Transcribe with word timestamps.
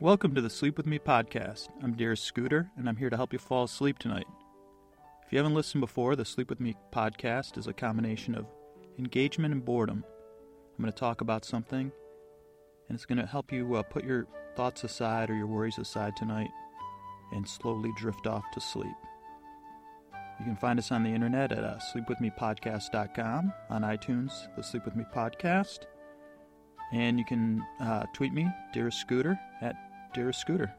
Welcome 0.00 0.34
to 0.34 0.40
the 0.40 0.48
Sleep 0.48 0.78
With 0.78 0.86
Me 0.86 0.98
podcast. 0.98 1.68
I'm 1.82 1.94
Dearest 1.94 2.24
Scooter, 2.24 2.70
and 2.78 2.88
I'm 2.88 2.96
here 2.96 3.10
to 3.10 3.18
help 3.18 3.34
you 3.34 3.38
fall 3.38 3.64
asleep 3.64 3.98
tonight. 3.98 4.24
If 5.26 5.30
you 5.30 5.36
haven't 5.36 5.52
listened 5.52 5.82
before, 5.82 6.16
the 6.16 6.24
Sleep 6.24 6.48
With 6.48 6.58
Me 6.58 6.74
podcast 6.90 7.58
is 7.58 7.66
a 7.66 7.74
combination 7.74 8.34
of 8.34 8.46
engagement 8.98 9.52
and 9.52 9.62
boredom. 9.62 10.02
I'm 10.78 10.82
going 10.82 10.90
to 10.90 10.98
talk 10.98 11.20
about 11.20 11.44
something, 11.44 11.92
and 12.88 12.96
it's 12.96 13.04
going 13.04 13.18
to 13.18 13.26
help 13.26 13.52
you 13.52 13.74
uh, 13.74 13.82
put 13.82 14.02
your 14.02 14.26
thoughts 14.56 14.84
aside 14.84 15.28
or 15.28 15.34
your 15.34 15.46
worries 15.46 15.76
aside 15.76 16.16
tonight 16.16 16.48
and 17.32 17.46
slowly 17.46 17.90
drift 17.98 18.26
off 18.26 18.44
to 18.54 18.60
sleep. 18.60 18.96
You 20.38 20.46
can 20.46 20.56
find 20.56 20.78
us 20.78 20.90
on 20.90 21.02
the 21.02 21.10
internet 21.10 21.52
at 21.52 21.62
uh, 21.62 21.78
sleepwithmepodcast.com, 21.94 23.52
on 23.68 23.82
iTunes, 23.82 24.32
the 24.56 24.62
Sleep 24.62 24.86
With 24.86 24.96
Me 24.96 25.04
podcast, 25.14 25.80
and 26.90 27.18
you 27.18 27.26
can 27.26 27.62
uh, 27.82 28.06
tweet 28.14 28.32
me, 28.32 28.48
Dearest 28.72 28.98
Scooter, 28.98 29.38
at 29.60 29.76
Dearest 30.12 30.40
Scooter. 30.40 30.72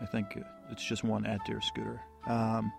I 0.00 0.06
think 0.06 0.38
it's 0.70 0.84
just 0.84 1.04
one 1.04 1.26
at 1.26 1.44
Dearest 1.44 1.68
Scooter. 1.68 2.00
Um, 2.26 2.72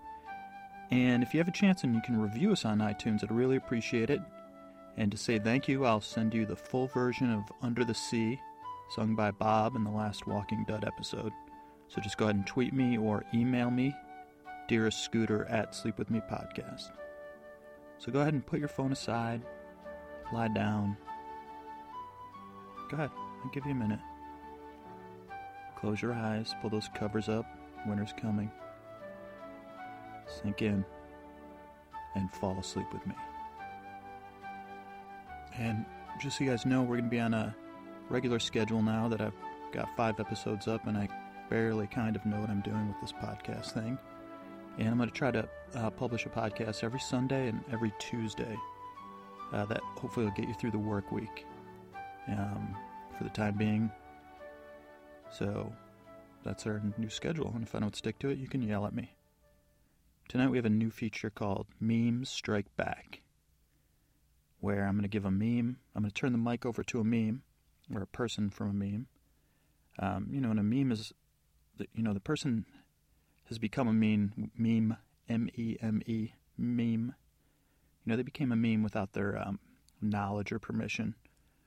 and 0.90 1.22
if 1.22 1.34
you 1.34 1.40
have 1.40 1.48
a 1.48 1.52
chance 1.52 1.84
and 1.84 1.94
you 1.94 2.00
can 2.02 2.20
review 2.20 2.52
us 2.52 2.64
on 2.64 2.78
iTunes, 2.78 3.22
I'd 3.22 3.32
really 3.32 3.56
appreciate 3.56 4.10
it. 4.10 4.20
And 4.96 5.10
to 5.12 5.18
say 5.18 5.38
thank 5.38 5.68
you, 5.68 5.84
I'll 5.84 6.00
send 6.00 6.34
you 6.34 6.46
the 6.46 6.56
full 6.56 6.88
version 6.88 7.32
of 7.32 7.44
Under 7.62 7.84
the 7.84 7.94
Sea, 7.94 8.40
sung 8.90 9.14
by 9.14 9.30
Bob 9.30 9.76
in 9.76 9.84
the 9.84 9.90
last 9.90 10.26
Walking 10.26 10.64
Dead 10.66 10.84
episode. 10.84 11.32
So 11.88 12.00
just 12.00 12.16
go 12.16 12.26
ahead 12.26 12.36
and 12.36 12.46
tweet 12.46 12.72
me 12.72 12.98
or 12.98 13.24
email 13.32 13.70
me, 13.70 13.94
Dearest 14.66 15.04
Scooter 15.04 15.44
at 15.46 15.74
Sleep 15.74 15.98
With 15.98 16.10
Me 16.10 16.20
Podcast. 16.20 16.90
So 17.98 18.12
go 18.12 18.20
ahead 18.20 18.34
and 18.34 18.44
put 18.44 18.58
your 18.58 18.68
phone 18.68 18.92
aside, 18.92 19.42
lie 20.32 20.48
down. 20.48 20.96
Go 22.90 22.96
ahead, 22.96 23.10
I'll 23.44 23.50
give 23.50 23.66
you 23.66 23.72
a 23.72 23.74
minute. 23.74 24.00
Close 25.78 26.02
your 26.02 26.12
eyes, 26.12 26.56
pull 26.60 26.70
those 26.70 26.88
covers 26.94 27.28
up. 27.28 27.46
Winter's 27.86 28.12
coming. 28.20 28.50
Sink 30.26 30.62
in 30.62 30.84
and 32.16 32.32
fall 32.32 32.58
asleep 32.58 32.86
with 32.92 33.06
me. 33.06 33.14
And 35.56 35.84
just 36.20 36.38
so 36.38 36.44
you 36.44 36.50
guys 36.50 36.66
know, 36.66 36.82
we're 36.82 36.96
going 36.96 37.04
to 37.04 37.10
be 37.10 37.20
on 37.20 37.32
a 37.32 37.54
regular 38.10 38.40
schedule 38.40 38.82
now 38.82 39.06
that 39.06 39.20
I've 39.20 39.34
got 39.72 39.88
five 39.96 40.18
episodes 40.18 40.66
up 40.66 40.86
and 40.88 40.98
I 40.98 41.08
barely 41.48 41.86
kind 41.86 42.16
of 42.16 42.26
know 42.26 42.40
what 42.40 42.50
I'm 42.50 42.60
doing 42.62 42.88
with 42.88 43.00
this 43.00 43.12
podcast 43.12 43.70
thing. 43.70 43.98
And 44.78 44.88
I'm 44.88 44.96
going 44.96 45.08
to 45.08 45.14
try 45.14 45.30
to 45.30 45.48
uh, 45.76 45.90
publish 45.90 46.26
a 46.26 46.28
podcast 46.28 46.82
every 46.82 47.00
Sunday 47.00 47.48
and 47.48 47.62
every 47.72 47.92
Tuesday. 48.00 48.56
Uh, 49.52 49.64
that 49.64 49.80
hopefully 49.96 50.26
will 50.26 50.32
get 50.34 50.46
you 50.46 50.54
through 50.54 50.72
the 50.72 50.78
work 50.78 51.10
week 51.10 51.46
um, 52.28 52.76
for 53.16 53.24
the 53.24 53.30
time 53.30 53.56
being. 53.56 53.90
So 55.30 55.72
that's 56.44 56.66
our 56.66 56.82
new 56.96 57.10
schedule. 57.10 57.52
And 57.54 57.62
if 57.62 57.74
I 57.74 57.80
don't 57.80 57.96
stick 57.96 58.18
to 58.20 58.28
it, 58.30 58.38
you 58.38 58.48
can 58.48 58.62
yell 58.62 58.86
at 58.86 58.94
me. 58.94 59.14
Tonight 60.28 60.50
we 60.50 60.58
have 60.58 60.66
a 60.66 60.70
new 60.70 60.90
feature 60.90 61.30
called 61.30 61.66
Memes 61.80 62.28
Strike 62.28 62.76
Back, 62.76 63.22
where 64.60 64.84
I'm 64.84 64.94
going 64.94 65.02
to 65.02 65.08
give 65.08 65.24
a 65.24 65.30
meme. 65.30 65.78
I'm 65.94 66.02
going 66.02 66.10
to 66.10 66.14
turn 66.14 66.32
the 66.32 66.38
mic 66.38 66.66
over 66.66 66.82
to 66.84 67.00
a 67.00 67.04
meme 67.04 67.42
or 67.94 68.02
a 68.02 68.06
person 68.06 68.50
from 68.50 68.70
a 68.70 68.74
meme. 68.74 69.06
Um, 69.98 70.28
you 70.30 70.40
know, 70.40 70.50
and 70.50 70.60
a 70.60 70.62
meme 70.62 70.92
is, 70.92 71.12
you 71.94 72.02
know, 72.02 72.12
the 72.12 72.20
person 72.20 72.66
has 73.48 73.58
become 73.58 73.88
a 73.88 73.92
meme, 73.92 74.50
meme, 74.56 74.96
M 75.28 75.48
E 75.56 75.76
M 75.80 76.02
E, 76.06 76.32
meme. 76.56 77.14
You 78.04 78.10
know, 78.10 78.16
they 78.16 78.22
became 78.22 78.52
a 78.52 78.56
meme 78.56 78.82
without 78.82 79.12
their 79.12 79.38
um, 79.38 79.58
knowledge 80.02 80.52
or 80.52 80.58
permission, 80.58 81.14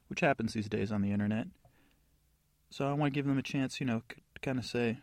which 0.08 0.20
happens 0.20 0.53
these 0.53 0.70
days 0.70 0.92
on 0.92 1.02
the 1.02 1.12
internet. 1.12 1.48
So 2.72 2.88
I 2.88 2.94
want 2.94 3.14
to 3.14 3.18
give 3.18 3.28
them 3.28 3.38
a 3.38 3.44
chance, 3.44 3.82
you 3.82 3.86
know, 3.86 4.02
to 4.08 4.42
kind 4.42 4.58
of 4.58 4.66
say, 4.66 5.00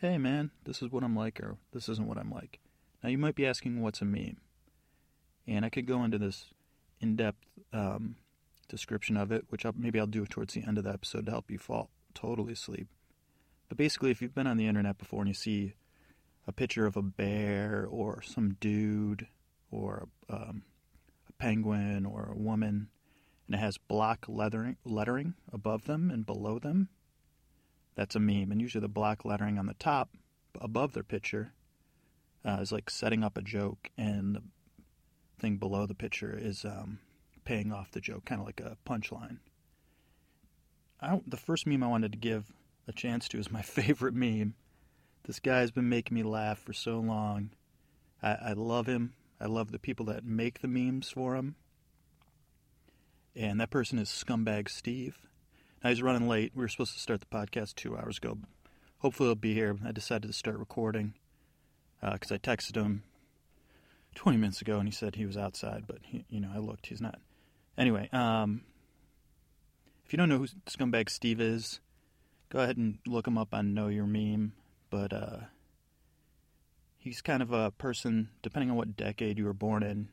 hey 0.00 0.18
man, 0.18 0.50
this 0.64 0.82
is 0.82 0.90
what 0.90 1.04
I'm 1.04 1.14
like, 1.14 1.38
or 1.38 1.56
this 1.72 1.88
isn't 1.88 2.08
what 2.08 2.18
I'm 2.18 2.32
like. 2.32 2.58
Now 3.02 3.10
you 3.10 3.16
might 3.16 3.36
be 3.36 3.46
asking, 3.46 3.80
what's 3.80 4.02
a 4.02 4.04
meme? 4.04 4.38
And 5.46 5.64
I 5.64 5.68
could 5.68 5.86
go 5.86 6.02
into 6.02 6.18
this 6.18 6.46
in 7.00 7.14
depth 7.14 7.44
um, 7.72 8.16
description 8.68 9.16
of 9.16 9.30
it, 9.30 9.44
which 9.50 9.64
I'll, 9.64 9.74
maybe 9.76 10.00
I'll 10.00 10.08
do 10.08 10.26
towards 10.26 10.54
the 10.54 10.64
end 10.66 10.78
of 10.78 10.84
the 10.84 10.92
episode 10.92 11.26
to 11.26 11.30
help 11.30 11.48
you 11.48 11.58
fall 11.58 11.90
totally 12.12 12.54
asleep. 12.54 12.88
But 13.68 13.78
basically, 13.78 14.10
if 14.10 14.20
you've 14.20 14.34
been 14.34 14.48
on 14.48 14.56
the 14.56 14.66
internet 14.66 14.98
before 14.98 15.20
and 15.20 15.28
you 15.28 15.34
see 15.34 15.74
a 16.44 16.52
picture 16.52 16.86
of 16.86 16.96
a 16.96 17.02
bear 17.02 17.86
or 17.88 18.20
some 18.20 18.56
dude 18.60 19.28
or 19.70 20.08
um, 20.28 20.62
a 21.28 21.32
penguin 21.34 22.04
or 22.04 22.32
a 22.32 22.36
woman, 22.36 22.88
and 23.46 23.54
it 23.54 23.58
has 23.58 23.78
block 23.78 24.26
lettering 24.28 25.34
above 25.52 25.84
them 25.84 26.10
and 26.10 26.26
below 26.26 26.58
them, 26.58 26.88
that's 27.96 28.14
a 28.14 28.20
meme. 28.20 28.52
And 28.52 28.60
usually 28.60 28.82
the 28.82 28.88
black 28.88 29.24
lettering 29.24 29.58
on 29.58 29.66
the 29.66 29.74
top 29.74 30.10
above 30.60 30.92
their 30.92 31.02
picture 31.02 31.52
uh, 32.44 32.58
is 32.60 32.70
like 32.70 32.88
setting 32.88 33.24
up 33.24 33.36
a 33.36 33.42
joke, 33.42 33.90
and 33.98 34.36
the 34.36 34.42
thing 35.40 35.56
below 35.56 35.86
the 35.86 35.94
picture 35.94 36.38
is 36.40 36.64
um, 36.64 37.00
paying 37.44 37.72
off 37.72 37.90
the 37.90 38.00
joke, 38.00 38.24
kind 38.24 38.40
of 38.40 38.46
like 38.46 38.60
a 38.60 38.76
punchline. 38.88 39.38
the 41.26 41.36
first 41.36 41.66
meme 41.66 41.82
I 41.82 41.88
wanted 41.88 42.12
to 42.12 42.18
give 42.18 42.52
a 42.86 42.92
chance 42.92 43.26
to 43.28 43.38
is 43.38 43.50
my 43.50 43.62
favorite 43.62 44.14
meme. 44.14 44.54
This 45.24 45.40
guy's 45.40 45.72
been 45.72 45.88
making 45.88 46.14
me 46.14 46.22
laugh 46.22 46.58
for 46.58 46.72
so 46.72 47.00
long. 47.00 47.50
I, 48.22 48.34
I 48.34 48.52
love 48.52 48.86
him. 48.86 49.14
I 49.40 49.46
love 49.46 49.72
the 49.72 49.78
people 49.78 50.06
that 50.06 50.24
make 50.24 50.60
the 50.60 50.68
memes 50.68 51.10
for 51.10 51.34
him. 51.34 51.56
And 53.34 53.60
that 53.60 53.70
person 53.70 53.98
is 53.98 54.08
Scumbag 54.08 54.70
Steve. 54.70 55.18
Now 55.86 55.90
was 55.90 56.02
running 56.02 56.26
late. 56.26 56.50
We 56.52 56.62
were 56.62 56.68
supposed 56.68 56.94
to 56.94 56.98
start 56.98 57.20
the 57.20 57.26
podcast 57.26 57.76
two 57.76 57.96
hours 57.96 58.18
ago. 58.18 58.38
Hopefully 58.98 59.28
he'll 59.28 59.36
be 59.36 59.54
here. 59.54 59.78
I 59.86 59.92
decided 59.92 60.26
to 60.26 60.32
start 60.32 60.58
recording 60.58 61.14
because 62.00 62.32
uh, 62.32 62.34
I 62.34 62.38
texted 62.38 62.74
him 62.74 63.04
20 64.16 64.36
minutes 64.36 64.60
ago 64.60 64.80
and 64.80 64.88
he 64.88 64.92
said 64.92 65.14
he 65.14 65.26
was 65.26 65.36
outside, 65.36 65.84
but 65.86 65.98
he, 66.02 66.24
you 66.28 66.40
know 66.40 66.50
I 66.52 66.58
looked. 66.58 66.86
He's 66.86 67.00
not. 67.00 67.20
Anyway, 67.78 68.08
um, 68.12 68.62
if 70.04 70.12
you 70.12 70.16
don't 70.16 70.28
know 70.28 70.38
who 70.38 70.48
Scumbag 70.66 71.08
Steve 71.08 71.40
is, 71.40 71.78
go 72.50 72.58
ahead 72.58 72.76
and 72.76 72.98
look 73.06 73.28
him 73.28 73.38
up 73.38 73.54
on 73.54 73.72
Know 73.72 73.86
Your 73.86 74.06
Meme. 74.06 74.54
But 74.90 75.12
uh, 75.12 75.38
he's 76.98 77.22
kind 77.22 77.44
of 77.44 77.52
a 77.52 77.70
person, 77.70 78.30
depending 78.42 78.72
on 78.72 78.76
what 78.76 78.96
decade 78.96 79.38
you 79.38 79.44
were 79.44 79.52
born 79.52 79.84
in. 79.84 80.08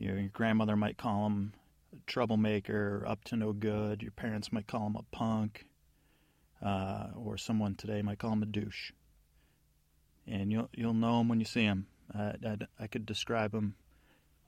Your 0.00 0.22
grandmother 0.22 0.74
might 0.74 0.98
call 0.98 1.26
him 1.26 1.52
troublemaker, 2.06 3.04
up 3.06 3.24
to 3.24 3.36
no 3.36 3.52
good. 3.52 4.02
Your 4.02 4.12
parents 4.12 4.52
might 4.52 4.66
call 4.66 4.86
him 4.86 4.96
a 4.96 5.16
punk, 5.16 5.66
uh, 6.64 7.08
or 7.16 7.36
someone 7.36 7.74
today 7.74 8.02
might 8.02 8.18
call 8.18 8.32
him 8.32 8.42
a 8.42 8.46
douche. 8.46 8.92
And 10.26 10.52
you'll 10.52 10.68
you'll 10.72 10.94
know 10.94 11.20
him 11.20 11.28
when 11.28 11.40
you 11.40 11.46
see 11.46 11.64
him. 11.64 11.86
I, 12.14 12.34
I, 12.46 12.56
I 12.80 12.86
could 12.86 13.06
describe 13.06 13.54
him, 13.54 13.74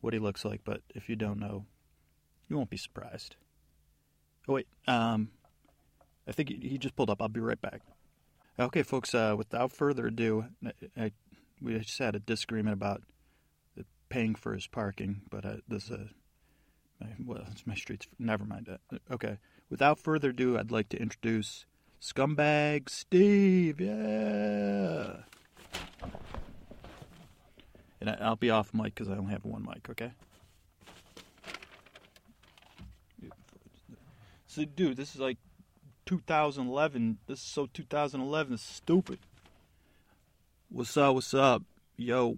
what 0.00 0.12
he 0.12 0.18
looks 0.18 0.44
like, 0.44 0.60
but 0.64 0.82
if 0.94 1.08
you 1.08 1.16
don't 1.16 1.40
know, 1.40 1.64
you 2.48 2.56
won't 2.56 2.70
be 2.70 2.76
surprised. 2.76 3.36
Oh 4.46 4.52
wait, 4.54 4.68
um, 4.86 5.30
I 6.28 6.32
think 6.32 6.50
he 6.50 6.78
just 6.78 6.94
pulled 6.94 7.10
up. 7.10 7.22
I'll 7.22 7.28
be 7.28 7.40
right 7.40 7.60
back. 7.60 7.80
Okay, 8.58 8.82
folks. 8.82 9.14
Uh, 9.14 9.34
without 9.36 9.72
further 9.72 10.06
ado, 10.06 10.44
I, 10.64 10.72
I, 10.96 11.12
we 11.60 11.78
just 11.78 11.98
had 11.98 12.14
a 12.14 12.20
disagreement 12.20 12.74
about 12.74 13.02
paying 14.10 14.34
for 14.34 14.54
his 14.54 14.66
parking, 14.66 15.22
but 15.30 15.44
uh, 15.44 15.56
this 15.66 15.90
is 15.90 16.10
well, 17.24 17.44
it's 17.50 17.66
my 17.66 17.74
streets. 17.74 18.06
Never 18.18 18.44
mind 18.44 18.66
that. 18.66 19.00
Okay. 19.10 19.38
Without 19.70 19.98
further 19.98 20.30
ado, 20.30 20.58
I'd 20.58 20.70
like 20.70 20.88
to 20.90 21.00
introduce 21.00 21.66
Scumbag 22.00 22.88
Steve. 22.88 23.80
Yeah. 23.80 25.16
And 28.00 28.10
I'll 28.20 28.36
be 28.36 28.50
off 28.50 28.74
mic 28.74 28.94
because 28.94 29.08
I 29.08 29.16
only 29.16 29.32
have 29.32 29.44
one 29.44 29.64
mic. 29.64 29.88
Okay. 29.88 30.12
So, 34.46 34.64
dude, 34.64 34.96
this 34.96 35.14
is 35.14 35.20
like 35.20 35.38
2011. 36.06 37.18
This 37.26 37.40
is 37.40 37.44
so 37.44 37.66
2011. 37.66 38.52
It's 38.54 38.62
stupid. 38.62 39.18
What's 40.68 40.96
up? 40.96 41.14
What's 41.14 41.34
up? 41.34 41.62
Yo. 41.96 42.36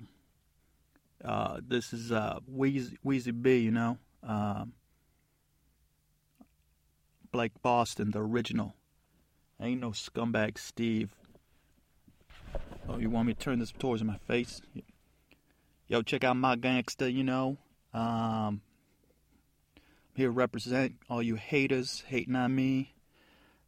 Uh, 1.24 1.60
this 1.66 1.92
is 1.92 2.12
uh, 2.12 2.38
Weezy, 2.50 2.96
Weezy 3.04 3.42
B, 3.42 3.58
you 3.58 3.70
know? 3.70 3.98
Um, 4.26 4.72
Blake 7.30 7.62
Boston, 7.62 8.10
the 8.10 8.20
original. 8.20 8.74
Ain't 9.60 9.80
no 9.80 9.90
scumbag 9.90 10.58
Steve. 10.58 11.14
Oh, 12.88 12.98
you 12.98 13.08
want 13.08 13.28
me 13.28 13.34
to 13.34 13.38
turn 13.38 13.58
this 13.58 13.72
towards 13.72 14.02
my 14.04 14.18
face? 14.18 14.60
Yo, 15.88 16.02
check 16.02 16.24
out 16.24 16.36
my 16.36 16.56
gangster, 16.56 17.08
you 17.08 17.24
know. 17.24 17.56
Um, 17.94 18.60
here 20.14 20.30
represent 20.30 20.96
all 21.08 21.22
you 21.22 21.36
haters 21.36 22.04
hating 22.08 22.36
on 22.36 22.54
me. 22.54 22.94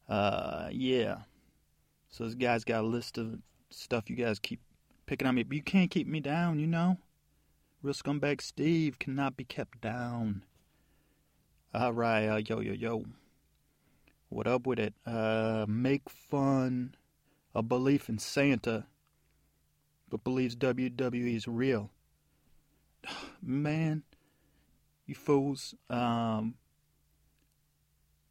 Uh, 0.09 0.69
yeah. 0.73 1.19
So 2.11 2.25
this 2.25 2.35
guy's 2.35 2.65
got 2.65 2.85
a 2.85 2.87
list 2.87 3.19
of 3.19 3.39
stuff 3.71 4.09
you 4.09 4.17
guys 4.17 4.39
keep 4.39 4.61
picking 5.07 5.29
on 5.29 5.35
me, 5.35 5.43
but 5.43 5.57
you 5.57 5.63
can't 5.63 5.91
keep 5.91 6.07
me 6.07 6.21
down, 6.21 6.59
you 6.59 6.67
know. 6.67 6.99
Real 7.83 7.95
scumbag 7.95 8.41
Steve 8.41 8.99
cannot 8.99 9.37
be 9.37 9.45
kept 9.45 9.81
down. 9.81 10.43
All 11.75 11.93
right, 11.93 12.27
uh, 12.27 12.37
yo, 12.37 12.61
yo, 12.61 12.73
yo. 12.73 13.05
What 14.31 14.47
up 14.47 14.67
with 14.67 14.79
it? 14.79 14.95
Uh, 15.05 15.67
make 15.69 16.09
fun 16.09 16.95
a 17.55 17.63
belief 17.63 18.09
in 18.09 18.19
Santa, 18.19 18.87
but 20.09 20.25
believes 20.25 20.57
WWE 20.57 21.37
is 21.37 21.47
real. 21.47 21.91
Man, 23.43 24.03
you 25.05 25.15
fools. 25.15 25.75
Um, 25.91 26.55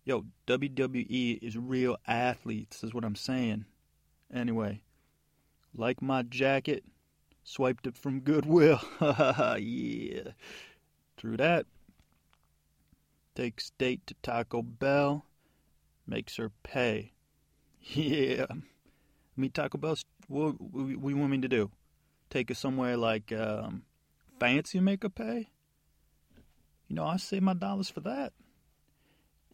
yo, 0.04 0.26
WWE 0.48 1.38
is 1.44 1.56
real 1.60 1.98
athletes, 2.08 2.84
is 2.84 2.92
what 2.92 3.06
I'm 3.06 3.16
saying. 3.16 3.66
Anyway, 4.34 4.82
like 5.76 6.02
my 6.02 6.24
jacket, 6.24 6.84
swiped 7.44 7.86
it 7.86 8.00
from 8.00 8.22
Goodwill. 8.22 8.82
yeah. 9.00 10.32
Through 11.18 11.38
that, 11.38 11.68
takes 13.38 13.70
date 13.78 14.08
to 14.08 14.16
Taco 14.24 14.64
Bell, 14.64 15.26
makes 16.08 16.38
her 16.38 16.52
pay. 16.64 17.14
Yeah. 17.80 18.48
I 18.50 19.40
mean, 19.40 19.52
Taco 19.52 19.78
Bell's, 19.78 20.04
what, 20.28 20.60
what, 20.60 21.10
you 21.10 21.18
want 21.18 21.30
me 21.30 21.40
to 21.40 21.48
do? 21.48 21.72
Take 22.30 22.50
her 22.50 22.56
somewhere 22.56 22.98
like 22.98 23.32
um, 23.32 23.84
fancy 24.40 24.82
make 24.82 25.04
her 25.04 25.10
pay? 25.10 25.48
You 26.88 26.96
know, 26.96 27.06
I 27.06 27.16
save 27.16 27.44
my 27.44 27.54
dollars 27.54 27.90
for 27.90 28.02
that. 28.02 28.34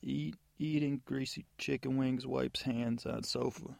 Eat, 0.01 0.35
eating 0.57 1.01
greasy 1.05 1.45
chicken 1.59 1.97
wings, 1.97 2.25
wipes 2.25 2.63
hands 2.63 3.05
on 3.05 3.23
sofa. 3.23 3.75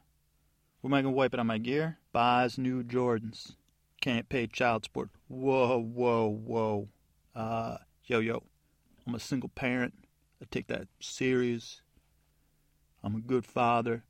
What 0.82 0.90
am 0.90 0.94
I 0.94 1.02
gonna 1.02 1.16
wipe 1.16 1.34
it 1.34 1.40
on 1.40 1.48
my 1.48 1.58
gear? 1.58 1.98
Buys 2.12 2.60
new 2.60 2.84
Jordans. 2.84 3.56
Can't 4.02 4.30
pay 4.30 4.46
child 4.46 4.84
support. 4.84 5.10
Whoa, 5.30 5.80
whoa, 5.82 6.28
whoa. 6.28 6.90
Uh, 7.34 7.78
yo, 8.06 8.20
yo. 8.20 8.44
I'm 9.06 9.16
a 9.16 9.20
single 9.20 9.50
parent. 9.50 9.94
I 10.42 10.46
take 10.50 10.68
that 10.68 10.88
serious. 11.00 11.82
I'm 13.04 13.16
a 13.16 13.22
good 13.22 13.46
father. 13.46 14.04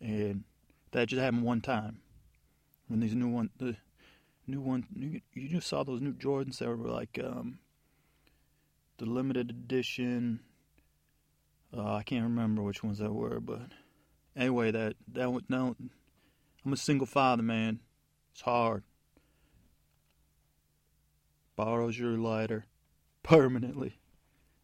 And 0.00 0.44
that 0.92 1.08
just 1.08 1.20
happened 1.20 1.44
one 1.44 1.60
time. 1.60 1.98
When 2.88 3.00
these 3.00 3.14
new 3.14 3.28
one, 3.28 3.50
the 3.58 3.76
new 4.46 4.60
one, 4.60 4.86
new, 4.94 5.20
you 5.34 5.48
just 5.48 5.68
saw 5.68 5.84
those 5.84 6.00
new 6.00 6.12
Jordans 6.12 6.58
that 6.58 6.68
were 6.68 6.88
like 6.88 7.18
um, 7.22 7.58
the 8.98 9.06
limited 9.06 9.50
edition. 9.50 10.40
Uh, 11.76 11.94
I 11.94 12.02
can't 12.02 12.24
remember 12.24 12.62
which 12.62 12.82
ones 12.82 12.98
that 12.98 13.12
were, 13.12 13.38
but 13.40 13.60
anyway, 14.34 14.72
that 14.72 14.96
that 15.12 15.42
no, 15.48 15.76
I'm 16.64 16.72
a 16.72 16.76
single 16.76 17.06
father, 17.06 17.42
man. 17.42 17.80
It's 18.32 18.42
hard. 18.42 18.82
Borrows 21.56 21.98
your 21.98 22.16
lighter 22.16 22.66
permanently. 23.22 23.98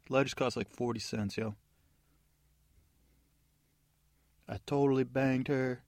Lighters 0.08 0.34
cost 0.34 0.56
like 0.56 0.70
40 0.70 1.00
cents, 1.00 1.36
yo. 1.36 1.54
I 4.48 4.58
totally 4.66 5.04
banged 5.04 5.48
her. 5.48 5.82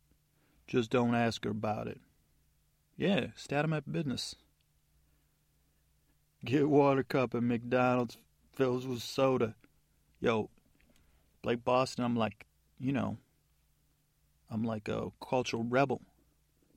Just 0.66 0.90
don't 0.90 1.14
ask 1.14 1.44
her 1.44 1.50
about 1.50 1.86
it. 1.86 2.00
Yeah, 2.96 3.28
stay 3.36 3.56
out 3.56 3.64
of 3.64 3.70
my 3.70 3.80
business. 3.80 4.34
Get 6.44 6.68
water 6.68 7.02
cup 7.02 7.34
at 7.34 7.42
McDonald's 7.42 8.18
fills 8.52 8.86
with 8.86 9.02
soda. 9.02 9.54
Yo, 10.20 10.50
Blake 11.42 11.64
Boston, 11.64 12.04
I'm 12.04 12.16
like, 12.16 12.44
you 12.78 12.92
know, 12.92 13.18
I'm 14.50 14.64
like 14.64 14.88
a 14.88 15.10
cultural 15.24 15.62
rebel, 15.62 16.02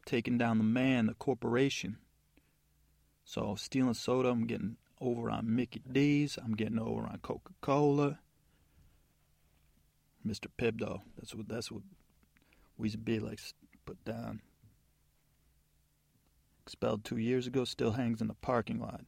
taking 0.05 0.37
down 0.37 0.59
the 0.59 0.63
man, 0.63 1.07
the 1.07 1.15
corporation. 1.15 1.97
So 3.23 3.55
stealing 3.55 3.93
soda, 3.93 4.29
I'm 4.29 4.45
getting 4.45 4.77
over 4.99 5.29
on 5.29 5.55
Mickey 5.55 5.81
D's. 5.91 6.37
I'm 6.43 6.53
getting 6.53 6.79
over 6.79 7.01
on 7.03 7.19
Coca 7.21 7.53
Cola. 7.61 8.19
Mr. 10.25 10.47
Pibb, 10.55 10.79
That's 11.17 11.33
what 11.33 11.47
that's 11.47 11.71
what 11.71 11.81
Weezy 12.79 13.03
B 13.03 13.19
likes 13.19 13.53
put 13.85 14.03
down. 14.05 14.41
Expelled 16.63 17.03
two 17.03 17.17
years 17.17 17.47
ago, 17.47 17.65
still 17.65 17.91
hangs 17.91 18.21
in 18.21 18.27
the 18.27 18.35
parking 18.35 18.79
lot. 18.79 19.01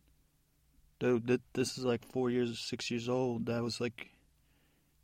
Dude, 1.00 1.42
this 1.54 1.78
is 1.78 1.86
like 1.86 2.06
four 2.06 2.30
years, 2.30 2.58
six 2.60 2.90
years 2.90 3.08
old. 3.08 3.46
That 3.46 3.62
was 3.62 3.80
like 3.80 4.10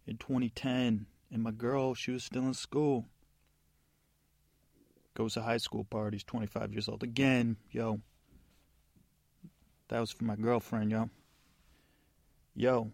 in 0.07 0.17
2010, 0.17 1.05
and 1.31 1.44
my 1.44 1.51
girl, 1.51 1.94
she 1.94 2.12
was 2.12 2.23
still 2.23 2.44
in 2.44 2.53
school. 2.53 3.05
Goes 5.13 5.33
to 5.33 5.41
high 5.41 5.57
school 5.57 5.83
parties, 5.83 6.23
25 6.23 6.71
years 6.71 6.88
old. 6.88 7.03
Again, 7.03 7.57
yo. 7.71 8.00
That 9.89 10.00
was 10.00 10.12
for 10.12 10.24
my 10.24 10.36
girlfriend, 10.36 10.91
yo. 10.91 11.09
Yo, 12.56 12.91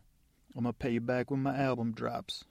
I'm 0.56 0.64
gonna 0.64 0.74
pay 0.74 0.92
you 0.92 1.02
back 1.02 1.30
when 1.30 1.44
my 1.44 1.56
album 1.58 1.92
drops. 1.92 2.46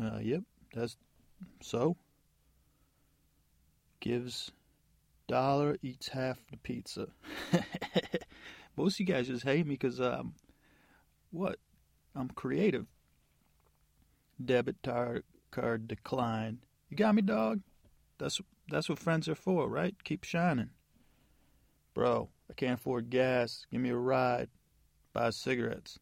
Uh, 0.00 0.18
yep, 0.20 0.42
that's 0.74 0.96
so. 1.62 1.96
Gives 4.00 4.50
dollar, 5.28 5.76
eats 5.82 6.08
half 6.08 6.38
the 6.50 6.56
pizza. 6.56 7.08
Most 8.76 8.96
of 8.96 9.00
you 9.00 9.06
guys 9.06 9.28
just 9.28 9.44
hate 9.44 9.66
me 9.66 9.74
because 9.74 10.00
um, 10.00 10.34
what? 11.30 11.58
I'm 12.14 12.28
creative. 12.28 12.86
Debit 14.44 14.82
tar- 14.82 15.22
card 15.52 15.86
declined. 15.86 16.58
You 16.90 16.96
got 16.96 17.14
me, 17.14 17.22
dog. 17.22 17.60
That's 18.18 18.40
that's 18.68 18.88
what 18.88 18.98
friends 18.98 19.28
are 19.28 19.34
for, 19.36 19.68
right? 19.68 19.94
Keep 20.02 20.24
shining. 20.24 20.70
Bro, 21.96 22.28
I 22.50 22.52
can't 22.52 22.78
afford 22.78 23.08
gas. 23.08 23.64
Give 23.72 23.80
me 23.80 23.88
a 23.88 23.96
ride. 23.96 24.50
Buy 25.14 25.30
cigarettes. 25.30 25.98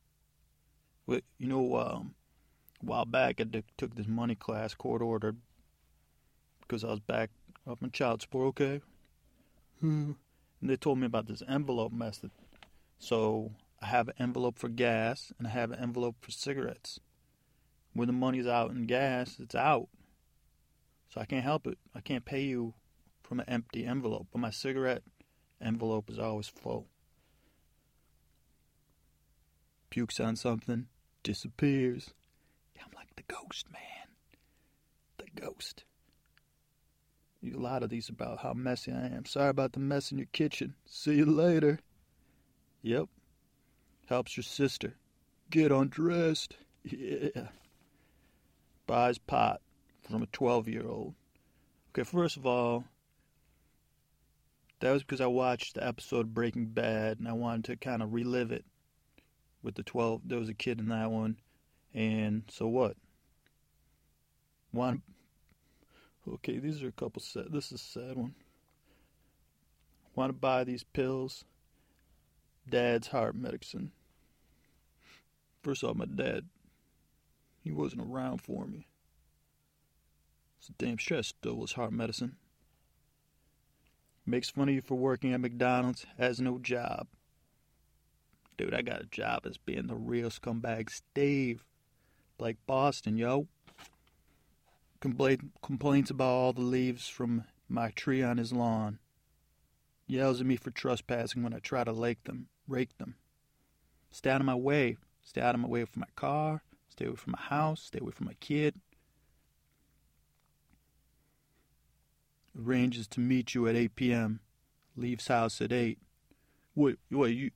But 1.06 1.22
you 1.38 1.46
know, 1.46 1.76
um, 1.76 2.16
a 2.82 2.86
while 2.86 3.04
back 3.04 3.40
I 3.40 3.62
took 3.78 3.94
this 3.94 4.08
money 4.08 4.34
class, 4.34 4.74
court 4.74 5.02
ordered, 5.02 5.36
because 6.62 6.82
I 6.82 6.88
was 6.88 6.98
back 6.98 7.30
up 7.64 7.80
in 7.80 7.92
child 7.92 8.22
support. 8.22 8.48
Okay. 8.48 8.80
Hmm. 9.78 10.12
And 10.60 10.68
they 10.68 10.76
told 10.76 10.98
me 10.98 11.06
about 11.06 11.28
this 11.28 11.44
envelope 11.48 11.92
method. 11.92 12.32
So 12.98 13.52
I 13.80 13.86
have 13.86 14.08
an 14.08 14.14
envelope 14.18 14.58
for 14.58 14.68
gas 14.68 15.32
and 15.38 15.46
I 15.46 15.50
have 15.50 15.70
an 15.70 15.78
envelope 15.78 16.16
for 16.20 16.32
cigarettes. 16.32 16.98
When 17.92 18.08
the 18.08 18.12
money's 18.12 18.48
out 18.48 18.72
in 18.72 18.86
gas, 18.86 19.38
it's 19.38 19.54
out. 19.54 19.90
So 21.08 21.20
I 21.20 21.24
can't 21.24 21.44
help 21.44 21.68
it. 21.68 21.78
I 21.94 22.00
can't 22.00 22.24
pay 22.24 22.42
you 22.42 22.74
from 23.22 23.38
an 23.38 23.48
empty 23.48 23.86
envelope, 23.86 24.26
but 24.32 24.40
my 24.40 24.50
cigarette 24.50 25.04
envelope 25.64 26.10
is 26.10 26.18
always 26.18 26.48
full. 26.48 26.86
Pukes 29.90 30.20
on 30.20 30.36
something, 30.36 30.86
disappears. 31.22 32.10
I'm 32.80 32.90
like 32.94 33.14
the 33.16 33.22
ghost, 33.22 33.66
man. 33.72 34.08
The 35.18 35.40
ghost. 35.40 35.84
A 37.44 37.56
lot 37.56 37.82
of 37.82 37.90
these 37.90 38.08
about 38.08 38.40
how 38.40 38.54
messy 38.54 38.90
I 38.90 39.06
am. 39.06 39.26
Sorry 39.26 39.50
about 39.50 39.72
the 39.72 39.80
mess 39.80 40.10
in 40.10 40.18
your 40.18 40.28
kitchen. 40.32 40.74
See 40.86 41.14
you 41.14 41.26
later. 41.26 41.78
Yep. 42.82 43.08
Helps 44.06 44.36
your 44.36 44.44
sister. 44.44 44.94
Get 45.50 45.70
undressed. 45.70 46.56
Yeah. 46.84 47.48
Buys 48.86 49.18
pot 49.18 49.60
from 50.02 50.22
a 50.22 50.26
12 50.26 50.68
year 50.68 50.86
old. 50.86 51.14
Okay, 51.90 52.02
first 52.02 52.36
of 52.36 52.46
all, 52.46 52.84
that 54.84 54.92
was 54.92 55.02
because 55.02 55.22
I 55.22 55.26
watched 55.28 55.76
the 55.76 55.86
episode 55.86 56.34
Breaking 56.34 56.66
Bad 56.66 57.18
and 57.18 57.26
I 57.26 57.32
wanted 57.32 57.64
to 57.64 57.76
kind 57.76 58.02
of 58.02 58.12
relive 58.12 58.52
it 58.52 58.66
with 59.62 59.76
the 59.76 59.82
12. 59.82 60.20
There 60.26 60.38
was 60.38 60.50
a 60.50 60.54
kid 60.54 60.78
in 60.78 60.90
that 60.90 61.10
one. 61.10 61.38
And 61.94 62.42
so 62.50 62.68
what? 62.68 62.94
Want 64.74 65.00
Okay, 66.30 66.58
these 66.58 66.82
are 66.82 66.88
a 66.88 66.92
couple 66.92 67.22
sad. 67.22 67.46
This 67.50 67.72
is 67.72 67.80
a 67.80 67.84
sad 67.84 68.16
one. 68.16 68.34
Want 70.14 70.28
to 70.28 70.34
buy 70.34 70.64
these 70.64 70.84
pills? 70.84 71.46
Dad's 72.68 73.06
heart 73.06 73.34
medicine. 73.34 73.90
First 75.62 75.82
off, 75.82 75.96
my 75.96 76.04
dad, 76.04 76.44
he 77.62 77.72
wasn't 77.72 78.02
around 78.02 78.42
for 78.42 78.66
me. 78.66 78.86
It's 80.58 80.68
a 80.68 80.72
damn 80.72 80.98
stress 80.98 81.28
stole 81.28 81.62
his 81.62 81.72
heart 81.72 81.94
medicine. 81.94 82.36
Makes 84.26 84.50
fun 84.50 84.68
of 84.68 84.74
you 84.74 84.80
for 84.80 84.94
working 84.94 85.32
at 85.34 85.40
McDonald's, 85.40 86.06
has 86.18 86.40
no 86.40 86.58
job. 86.58 87.08
Dude, 88.56 88.74
I 88.74 88.82
got 88.82 89.02
a 89.02 89.06
job 89.06 89.46
as 89.46 89.58
being 89.58 89.86
the 89.86 89.96
real 89.96 90.30
scumbag 90.30 90.90
Steve. 90.90 91.64
Blake 92.38 92.56
Boston, 92.66 93.16
yo. 93.16 93.48
Compla- 95.00 95.50
complains 95.62 96.10
about 96.10 96.30
all 96.30 96.52
the 96.52 96.62
leaves 96.62 97.08
from 97.08 97.44
my 97.68 97.90
tree 97.90 98.22
on 98.22 98.38
his 98.38 98.52
lawn. 98.52 98.98
Yells 100.06 100.40
at 100.40 100.46
me 100.46 100.56
for 100.56 100.70
trespassing 100.70 101.42
when 101.42 101.52
I 101.54 101.58
try 101.58 101.84
to 101.84 101.92
rake 101.92 102.24
them. 102.24 102.48
Rake 102.66 102.96
them. 102.98 103.16
Stay 104.10 104.30
out 104.30 104.40
of 104.40 104.46
my 104.46 104.54
way. 104.54 104.96
Stay 105.22 105.40
out 105.40 105.54
of 105.54 105.60
my 105.60 105.68
way 105.68 105.84
from 105.84 106.00
my 106.00 106.06
car. 106.16 106.62
Stay 106.88 107.06
away 107.06 107.16
from 107.16 107.32
my 107.32 107.42
house. 107.42 107.82
Stay 107.82 107.98
away 108.00 108.12
from 108.12 108.26
my 108.26 108.34
kid. 108.34 108.74
Arranges 112.58 113.06
to 113.08 113.20
meet 113.20 113.54
you 113.54 113.66
at 113.66 113.76
8 113.76 113.96
p.m. 113.96 114.40
Leaves 114.96 115.28
house 115.28 115.60
at 115.60 115.72
8. 115.72 115.98
What? 116.74 116.96
What 117.10 117.32
you 117.32 117.50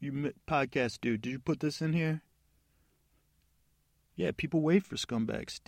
you 0.00 0.32
podcast 0.46 1.00
dude, 1.00 1.22
did 1.22 1.30
you 1.30 1.38
put 1.38 1.60
this 1.60 1.82
in 1.82 1.92
here? 1.92 2.22
Yeah, 4.16 4.30
people 4.36 4.62
wait 4.62 4.84
for 4.84 4.96
scumbags. 4.96 5.60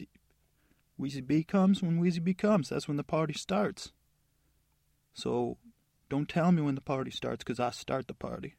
Weezy 1.01 1.27
B 1.27 1.45
comes 1.45 1.83
when 1.83 2.01
Weezy 2.01 2.23
B 2.23 2.35
comes. 2.35 2.69
That's 2.69 2.89
when 2.89 2.97
the 2.97 3.05
party 3.05 3.33
starts. 3.33 3.93
So 5.15 5.57
don't 6.09 6.29
tell 6.29 6.53
me 6.53 6.63
when 6.63 6.75
the 6.75 6.81
party 6.81 7.11
starts 7.11 7.45
because 7.45 7.61
I 7.61 7.71
start 7.71 8.09
the 8.09 8.15
party. 8.15 8.57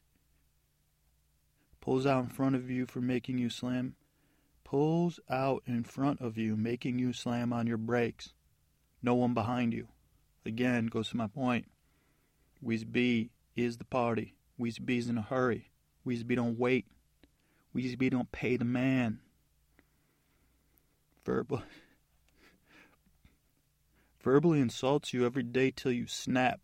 Pulls 1.80 2.06
out 2.06 2.24
in 2.24 2.30
front 2.30 2.54
of 2.54 2.70
you 2.70 2.86
for 2.86 3.00
making 3.00 3.38
you 3.38 3.50
slam. 3.50 3.96
Pulls 4.64 5.20
out 5.28 5.62
in 5.66 5.84
front 5.84 6.20
of 6.20 6.38
you, 6.38 6.56
making 6.56 6.98
you 6.98 7.12
slam 7.12 7.52
on 7.52 7.66
your 7.66 7.76
brakes. 7.76 8.32
No 9.02 9.14
one 9.14 9.34
behind 9.34 9.74
you. 9.74 9.88
Again, 10.44 10.86
goes 10.86 11.10
to 11.10 11.16
my 11.16 11.28
point. 11.28 11.66
Weezy 12.64 12.90
B 12.90 13.30
is 13.56 13.78
the 13.78 13.84
party. 13.84 14.34
Weezy 14.60 14.84
B's 14.84 15.08
in 15.08 15.18
a 15.18 15.22
hurry. 15.22 15.70
Weezy 16.06 16.26
B 16.26 16.34
don't 16.34 16.58
wait. 16.58 16.86
Weezy 17.74 17.96
B 17.96 18.10
don't 18.10 18.30
pay 18.32 18.56
the 18.56 18.64
man. 18.64 19.20
Verbal. 21.24 21.62
Verbally 24.22 24.60
insults 24.60 25.12
you 25.12 25.26
every 25.26 25.42
day 25.42 25.72
till 25.74 25.92
you 25.92 26.06
snap. 26.06 26.60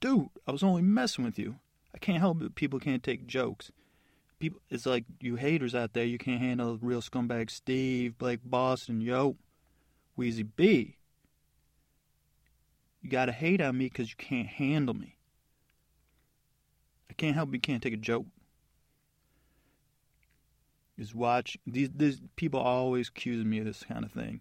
Dude, 0.00 0.28
I 0.46 0.52
was 0.52 0.62
only 0.62 0.82
messing 0.82 1.24
with 1.24 1.38
you. 1.38 1.56
I 1.94 1.98
can't 1.98 2.18
help 2.18 2.42
it 2.42 2.54
people 2.54 2.78
can't 2.78 3.02
take 3.02 3.26
jokes. 3.26 3.72
People 4.38 4.60
it's 4.68 4.84
like 4.84 5.04
you 5.20 5.36
haters 5.36 5.74
out 5.74 5.94
there, 5.94 6.04
you 6.04 6.18
can't 6.18 6.40
handle 6.40 6.78
real 6.82 7.00
scumbag 7.00 7.50
Steve, 7.50 8.18
Blake 8.18 8.40
Boston, 8.44 9.00
yo. 9.00 9.36
Weezy 10.18 10.46
B. 10.56 10.96
You 13.06 13.12
gotta 13.12 13.30
hate 13.30 13.60
on 13.60 13.78
me 13.78 13.84
because 13.84 14.10
you 14.10 14.16
can't 14.18 14.48
handle 14.48 14.92
me. 14.92 15.16
I 17.08 17.12
can't 17.12 17.36
help 17.36 17.52
you 17.52 17.60
can't 17.60 17.80
take 17.80 17.92
a 17.92 17.96
joke. 17.96 18.26
Is 20.98 21.14
watch 21.14 21.56
these 21.64 21.90
these 21.94 22.20
people 22.34 22.58
always 22.58 23.06
accuse 23.06 23.44
me 23.44 23.60
of 23.60 23.64
this 23.64 23.84
kind 23.84 24.04
of 24.04 24.10
thing. 24.10 24.40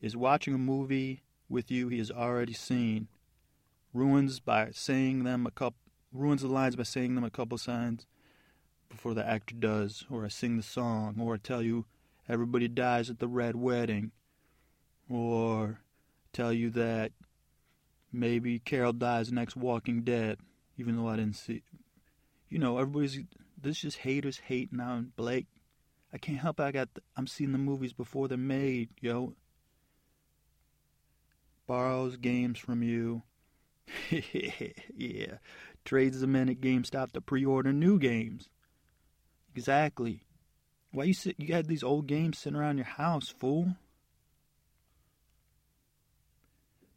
Is 0.00 0.16
watching 0.16 0.54
a 0.54 0.58
movie 0.58 1.22
with 1.48 1.70
you 1.70 1.86
he 1.86 1.98
has 1.98 2.10
already 2.10 2.52
seen 2.52 3.06
ruins 3.94 4.40
by 4.40 4.70
saying 4.72 5.22
them 5.22 5.46
a 5.46 5.52
couple 5.52 5.78
ruins 6.12 6.42
the 6.42 6.48
lines 6.48 6.74
by 6.74 6.82
saying 6.82 7.14
them 7.14 7.22
a 7.22 7.30
couple 7.30 7.58
times 7.58 8.06
before 8.88 9.14
the 9.14 9.24
actor 9.24 9.54
does, 9.54 10.04
or 10.10 10.24
I 10.24 10.28
sing 10.30 10.56
the 10.56 10.64
song, 10.64 11.14
or 11.20 11.34
I 11.34 11.36
tell 11.36 11.62
you 11.62 11.86
everybody 12.28 12.66
dies 12.66 13.08
at 13.08 13.20
the 13.20 13.28
red 13.28 13.54
wedding, 13.54 14.10
or 15.08 15.82
tell 16.32 16.52
you 16.52 16.70
that 16.70 17.12
maybe 18.12 18.58
Carol 18.58 18.92
dies 18.92 19.32
next 19.32 19.56
Walking 19.56 20.02
Dead, 20.02 20.38
even 20.76 20.96
though 20.96 21.08
I 21.08 21.16
didn't 21.16 21.36
see. 21.36 21.62
You 22.48 22.58
know, 22.58 22.78
everybody's 22.78 23.20
this 23.60 23.80
just 23.80 23.98
haters 23.98 24.38
hating 24.46 24.80
on 24.80 25.12
Blake. 25.16 25.46
I 26.12 26.18
can't 26.18 26.38
help 26.38 26.58
it. 26.60 26.64
I 26.64 26.72
got 26.72 26.92
the, 26.94 27.02
I'm 27.16 27.26
seeing 27.26 27.52
the 27.52 27.58
movies 27.58 27.92
before 27.92 28.26
they're 28.26 28.38
made, 28.38 28.88
yo. 29.00 29.34
Borrows 31.66 32.16
games 32.16 32.58
from 32.58 32.82
you. 32.82 33.22
yeah. 34.10 35.34
Trades 35.84 36.20
them 36.20 36.34
in 36.36 36.48
at 36.48 36.60
GameStop 36.60 37.12
to 37.12 37.20
pre-order 37.20 37.72
new 37.72 37.98
games. 37.98 38.48
Exactly. 39.54 40.22
Why 40.92 41.04
you 41.04 41.14
sit? 41.14 41.36
You 41.38 41.54
had 41.54 41.66
these 41.66 41.84
old 41.84 42.06
games 42.06 42.38
sitting 42.38 42.58
around 42.58 42.78
your 42.78 42.86
house, 42.86 43.28
fool. 43.28 43.76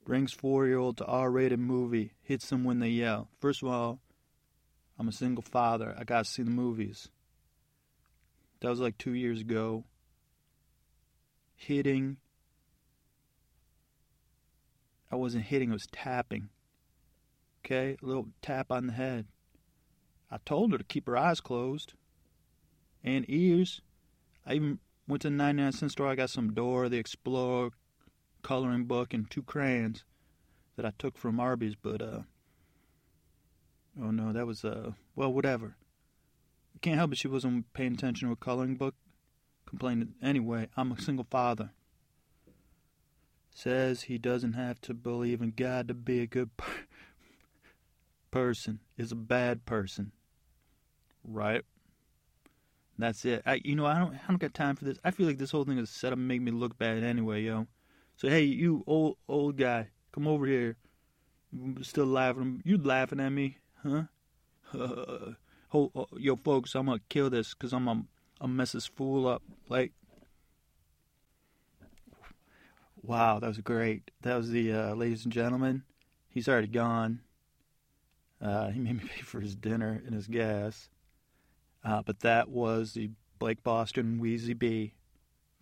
Brings 0.06 0.34
four-year-old 0.34 0.98
to 0.98 1.06
R-rated 1.06 1.60
movie. 1.60 2.14
Hits 2.22 2.50
them 2.50 2.64
when 2.64 2.80
they 2.80 2.90
yell. 2.90 3.30
First 3.40 3.64
of 3.64 3.70
all, 3.70 4.00
I'm 5.00 5.08
a 5.08 5.14
single 5.14 5.44
father. 5.44 5.96
I 5.98 6.04
gotta 6.04 6.26
see 6.26 6.44
the 6.44 6.52
movies. 6.52 7.10
That 8.60 8.70
was 8.70 8.80
like 8.80 8.98
two 8.98 9.14
years 9.14 9.42
ago. 9.42 9.86
Hitting. 11.56 12.18
I 15.12 15.16
wasn't 15.16 15.46
hitting. 15.46 15.70
I 15.70 15.74
was 15.74 15.88
tapping. 15.92 16.50
Okay, 17.66 17.96
a 18.02 18.06
little 18.06 18.28
tap 18.42 18.72
on 18.72 18.88
the 18.88 18.94
head. 18.94 19.28
I 20.30 20.38
told 20.46 20.72
her 20.72 20.78
to 20.78 20.84
keep 20.84 21.08
her 21.08 21.18
eyes 21.18 21.40
closed 21.40 21.94
and 23.04 23.26
ears. 23.30 23.82
I 24.46 24.56
even 24.56 24.80
went 25.08 25.22
to 25.22 25.30
the 25.30 25.36
99 25.36 25.72
cent 25.72 25.92
store. 25.92 26.08
I 26.08 26.16
got 26.16 26.30
some 26.30 26.54
Dora 26.54 26.90
the 26.90 26.98
Explorer 26.98 27.70
coloring 28.44 28.86
book 28.86 29.14
and 29.14 29.30
two 29.30 29.42
crayons 29.42 30.04
that 30.76 30.86
I 30.86 30.92
took 30.98 31.18
from 31.18 31.40
Arby's, 31.40 31.76
but 31.76 32.02
uh 32.02 32.22
oh 34.00 34.12
no, 34.12 34.32
that 34.34 34.46
was 34.46 34.64
uh 34.64 34.92
well 35.16 35.34
whatever. 35.34 35.76
I 36.76 36.80
can't 36.80 36.98
help 36.98 37.14
it 37.14 37.18
she 37.18 37.28
wasn't 37.28 37.72
paying 37.74 37.94
attention 37.94 38.28
to 38.28 38.34
a 38.34 38.36
coloring 38.38 38.76
book. 38.76 38.96
Complained 39.66 40.14
anyway, 40.22 40.68
I'm 40.78 40.92
a 40.92 41.02
single 41.02 41.26
father. 41.30 41.72
Says 43.56 44.04
he 44.04 44.18
doesn't 44.18 44.54
have 44.54 44.82
to 44.82 44.94
believe 44.94 45.42
in 45.42 45.54
God 45.56 45.88
to 45.88 45.94
be 45.94 46.20
a 46.20 46.28
good 46.28 46.56
per- 46.58 46.88
person. 48.30 48.80
Is 48.98 49.12
a 49.12 49.16
bad 49.16 49.66
person. 49.66 50.12
Right? 51.24 51.64
That's 52.98 53.26
it. 53.26 53.42
I, 53.46 53.60
you 53.64 53.76
know, 53.76 53.86
I 53.86 53.98
don't, 53.98 54.14
I 54.14 54.20
don't 54.28 54.40
got 54.40 54.54
time 54.54 54.76
for 54.76 54.86
this. 54.86 55.00
I 55.04 55.12
feel 55.12 55.26
like 55.26 55.38
this 55.38 55.52
whole 55.52 55.64
thing 55.64 55.78
is 55.78 55.90
set 55.90 56.14
up 56.14 56.18
to 56.18 56.22
make 56.22 56.42
me 56.42 56.52
look 56.52 56.78
bad 56.78 57.04
anyway, 57.04 57.42
yo. 57.44 57.68
So 58.16 58.30
hey, 58.30 58.44
you 58.44 58.84
old 58.88 59.18
old 59.28 59.58
guy, 59.58 59.90
come 60.12 60.28
over 60.28 60.46
here. 60.46 60.78
Still 61.82 62.06
laughing? 62.06 62.62
You 62.66 62.78
laughing 62.78 63.20
at 63.20 63.30
me, 63.30 63.58
huh? 63.84 64.04
oh, 64.74 66.08
yo, 66.18 66.36
folks, 66.36 66.74
I'm 66.76 66.88
gonna 66.88 67.00
kill 67.10 67.30
this 67.30 67.54
because 67.54 67.74
I'm 67.74 67.86
gonna, 67.86 68.06
I'm 68.42 68.56
mess 68.56 68.72
this 68.72 68.88
fool 68.88 69.28
up. 69.28 69.44
Like, 69.70 69.92
wow, 73.02 73.40
that 73.40 73.48
was 73.48 73.60
great. 73.60 74.10
That 74.22 74.36
was 74.36 74.50
the 74.50 74.74
uh, 74.74 74.96
ladies 74.96 75.26
and 75.26 75.34
gentlemen. 75.34 75.84
He's 76.28 76.48
already 76.48 76.68
gone. 76.68 77.22
Uh, 78.42 78.70
he 78.70 78.80
made 78.80 78.98
me 78.98 79.10
pay 79.16 79.22
for 79.22 79.42
his 79.42 79.56
dinner 79.56 80.02
and 80.06 80.16
his 80.16 80.28
gas. 80.28 80.90
Uh, 81.84 82.02
but 82.02 82.22
that 82.22 82.50
was 82.50 82.94
the 82.94 83.12
Blake 83.40 83.64
Boston 83.64 84.20
Weezy 84.22 84.58
B, 84.58 84.94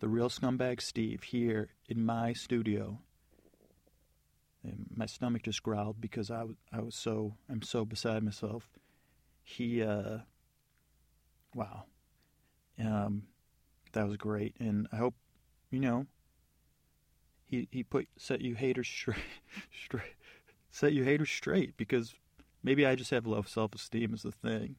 the 0.00 0.08
real 0.08 0.30
scumbag 0.30 0.80
Steve, 0.80 1.24
here 1.24 1.70
in 1.96 2.04
my 2.04 2.32
studio. 2.32 2.98
And 4.64 4.86
my 4.94 5.06
stomach 5.06 5.42
just 5.42 5.62
growled 5.62 6.00
because 6.00 6.30
I, 6.30 6.44
I 6.72 6.80
was 6.80 6.94
so, 6.94 7.34
I'm 7.50 7.62
so 7.62 7.84
beside 7.84 8.22
myself. 8.22 8.68
He, 9.42 9.82
uh, 9.82 10.18
wow. 11.54 11.84
Um, 12.78 13.24
that 13.92 14.06
was 14.06 14.16
great. 14.16 14.54
And 14.58 14.86
I 14.92 14.96
hope, 14.96 15.14
you 15.70 15.80
know, 15.80 16.06
he, 17.44 17.68
he 17.70 17.82
put, 17.82 18.08
set 18.16 18.40
you 18.40 18.54
haters 18.54 18.88
straight, 18.88 19.18
straight, 19.84 20.14
set 20.70 20.92
you 20.92 21.04
haters 21.04 21.30
straight 21.30 21.76
because 21.76 22.14
maybe 22.62 22.86
I 22.86 22.94
just 22.94 23.10
have 23.10 23.26
low 23.26 23.42
self 23.42 23.74
esteem 23.74 24.14
is 24.14 24.22
the 24.22 24.32
thing 24.32 24.76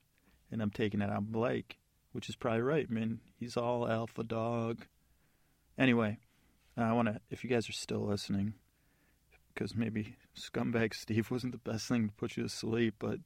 and 0.51 0.61
I'm 0.61 0.71
taking 0.71 1.01
it 1.01 1.09
on 1.09 1.25
Blake, 1.25 1.77
which 2.13 2.29
is 2.29 2.35
probably 2.35 2.61
right. 2.61 2.87
I 2.89 2.93
mean, 2.93 3.19
he's 3.39 3.57
all 3.57 3.89
alpha 3.89 4.23
dog. 4.23 4.85
Anyway, 5.77 6.19
I 6.75 6.91
want 6.93 7.07
to, 7.07 7.19
if 7.29 7.43
you 7.43 7.49
guys 7.49 7.69
are 7.69 7.73
still 7.73 8.05
listening, 8.05 8.55
because 9.53 9.75
maybe 9.75 10.15
Scumbag 10.35 10.93
Steve 10.99 11.29
wasn't 11.29 11.53
the 11.53 11.71
best 11.71 11.87
thing 11.87 12.07
to 12.07 12.13
put 12.13 12.35
you 12.35 12.43
to 12.43 12.49
sleep, 12.49 12.95
but 12.99 13.19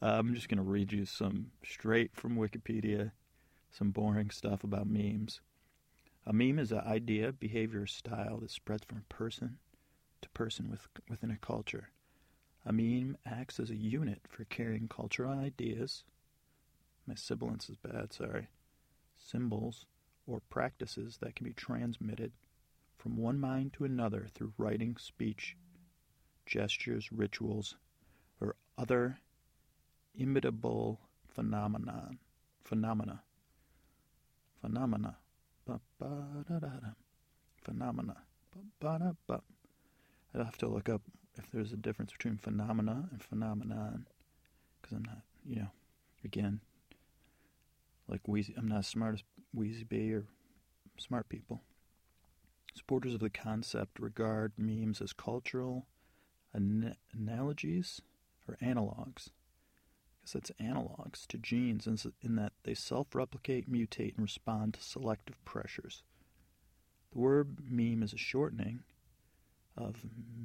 uh, 0.00 0.06
I'm 0.18 0.34
just 0.34 0.48
going 0.48 0.58
to 0.58 0.62
read 0.62 0.92
you 0.92 1.04
some 1.04 1.48
straight 1.64 2.14
from 2.14 2.36
Wikipedia, 2.36 3.12
some 3.70 3.90
boring 3.90 4.30
stuff 4.30 4.64
about 4.64 4.86
memes. 4.86 5.40
A 6.26 6.32
meme 6.32 6.58
is 6.58 6.72
an 6.72 6.80
idea, 6.80 7.32
behavior, 7.32 7.82
or 7.82 7.86
style 7.86 8.38
that 8.38 8.50
spreads 8.50 8.84
from 8.84 9.04
person 9.08 9.58
to 10.22 10.28
person 10.30 10.70
with, 10.70 10.88
within 11.08 11.30
a 11.30 11.36
culture. 11.36 11.90
A 12.64 12.72
meme 12.72 13.16
acts 13.26 13.60
as 13.60 13.70
a 13.70 13.76
unit 13.76 14.22
for 14.28 14.44
carrying 14.44 14.88
cultural 14.88 15.38
ideas, 15.38 16.04
my 17.06 17.14
sibilance 17.14 17.70
is 17.70 17.76
bad, 17.76 18.12
sorry. 18.12 18.48
Symbols 19.16 19.86
or 20.26 20.40
practices 20.50 21.18
that 21.22 21.34
can 21.34 21.46
be 21.46 21.54
transmitted 21.54 22.32
from 22.98 23.16
one 23.16 23.38
mind 23.38 23.72
to 23.74 23.84
another 23.84 24.26
through 24.34 24.52
writing, 24.58 24.96
speech, 24.98 25.56
gestures, 26.46 27.10
rituals, 27.12 27.76
or 28.40 28.56
other 28.76 29.18
imitable 30.16 31.00
phenomenon, 31.28 32.18
phenomena. 32.64 33.22
Phenomena. 34.60 35.16
Phenomena. 37.62 38.16
I'd 40.34 40.44
have 40.44 40.58
to 40.58 40.68
look 40.68 40.88
up 40.88 41.02
if 41.36 41.50
there's 41.52 41.72
a 41.72 41.76
difference 41.76 42.12
between 42.12 42.36
phenomena 42.36 43.08
and 43.12 43.22
phenomenon, 43.22 44.06
because 44.80 44.96
I'm 44.96 45.04
not, 45.04 45.22
you 45.44 45.56
know, 45.56 45.70
again, 46.24 46.60
like 48.08 48.22
Weezy. 48.24 48.56
I'm 48.56 48.66
not 48.66 48.80
as 48.80 48.88
smart 48.88 49.14
as 49.14 49.22
Weezy 49.56 49.88
B 49.88 50.12
or 50.12 50.24
smart 50.98 51.28
people. 51.28 51.62
Supporters 52.78 53.14
of 53.14 53.20
the 53.20 53.28
concept 53.28 53.98
regard 53.98 54.52
memes 54.56 55.00
as 55.02 55.12
cultural 55.12 55.88
an- 56.52 56.94
analogies 57.12 58.00
or 58.46 58.56
analogs. 58.62 59.30
guess 60.22 60.32
that's 60.34 60.52
analogs 60.60 61.26
to 61.26 61.38
genes 61.38 61.88
in, 61.88 61.98
in 62.22 62.36
that 62.36 62.52
they 62.62 62.74
self-replicate, 62.74 63.68
mutate, 63.68 64.14
and 64.14 64.22
respond 64.22 64.74
to 64.74 64.80
selective 64.80 65.44
pressures. 65.44 66.04
The 67.12 67.18
word 67.18 67.58
meme 67.68 68.04
is 68.04 68.12
a 68.12 68.16
shortening 68.16 68.84
of 69.76 69.96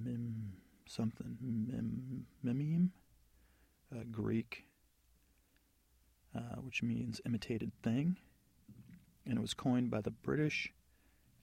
mim 0.04 0.54
something 0.88 1.38
mim 1.40 2.26
mimeme, 2.44 2.90
uh, 3.96 4.06
Greek, 4.12 4.66
uh, 6.36 6.56
which 6.56 6.82
means 6.82 7.22
imitated 7.28 7.72
thing, 7.84 8.18
and 9.24 9.38
it 9.38 9.42
was 9.42 9.54
coined 9.54 9.92
by 9.92 10.02
the 10.02 10.12
British 10.12 10.74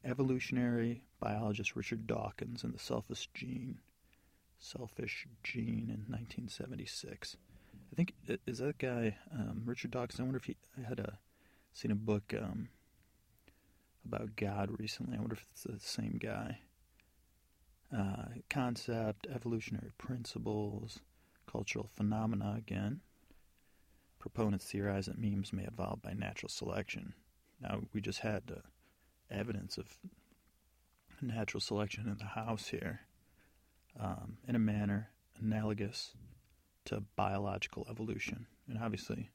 evolutionary 0.05 1.03
biologist 1.21 1.77
Richard 1.77 2.07
Dawkins 2.07 2.65
in 2.65 2.73
the 2.73 2.79
Selfish 2.79 3.29
Gene, 3.35 3.79
Selfish 4.59 5.27
Gene 5.43 5.91
in 5.91 6.05
1976. 6.09 7.37
I 7.93 7.97
think 7.97 8.15
is 8.47 8.59
that 8.59 8.79
guy 8.79 9.17
um, 9.33 9.63
Richard 9.65 9.91
Dawkins. 9.91 10.21
I 10.21 10.23
wonder 10.23 10.39
if 10.39 10.45
he 10.45 10.57
I 10.79 10.89
had 10.89 11.01
a 11.01 11.19
seen 11.73 11.91
a 11.91 11.97
book 11.97 12.35
um, 12.41 12.69
about 14.05 14.37
God 14.37 14.71
recently. 14.79 15.17
I 15.17 15.21
wonder 15.21 15.35
if 15.37 15.47
it's 15.51 15.65
the 15.65 15.79
same 15.79 16.19
guy. 16.23 16.61
Uh, 17.97 18.27
concept, 18.49 19.27
evolutionary 19.35 19.91
principles, 19.99 21.01
cultural 21.51 21.91
phenomena 21.93 22.55
again. 22.57 23.01
Proponents 24.21 24.67
theorize 24.67 25.07
that 25.07 25.19
memes 25.19 25.53
may 25.53 25.65
evolve 25.65 26.03
by 26.03 26.13
natural 26.13 26.49
selection. 26.49 27.15
Now, 27.61 27.81
we 27.93 28.01
just 28.01 28.21
had 28.21 28.43
uh, 28.55 28.61
evidence 29.31 29.79
of 29.79 29.99
natural 31.21 31.61
selection 31.61 32.07
in 32.07 32.19
the 32.19 32.25
house 32.25 32.69
here 32.69 33.01
um, 33.99 34.39
in 34.47 34.55
a 34.55 34.59
manner 34.59 35.11
analogous 35.41 36.13
to 36.85 37.03
biological 37.17 37.87
evolution. 37.91 38.47
And 38.69 38.79
obviously, 38.79 39.31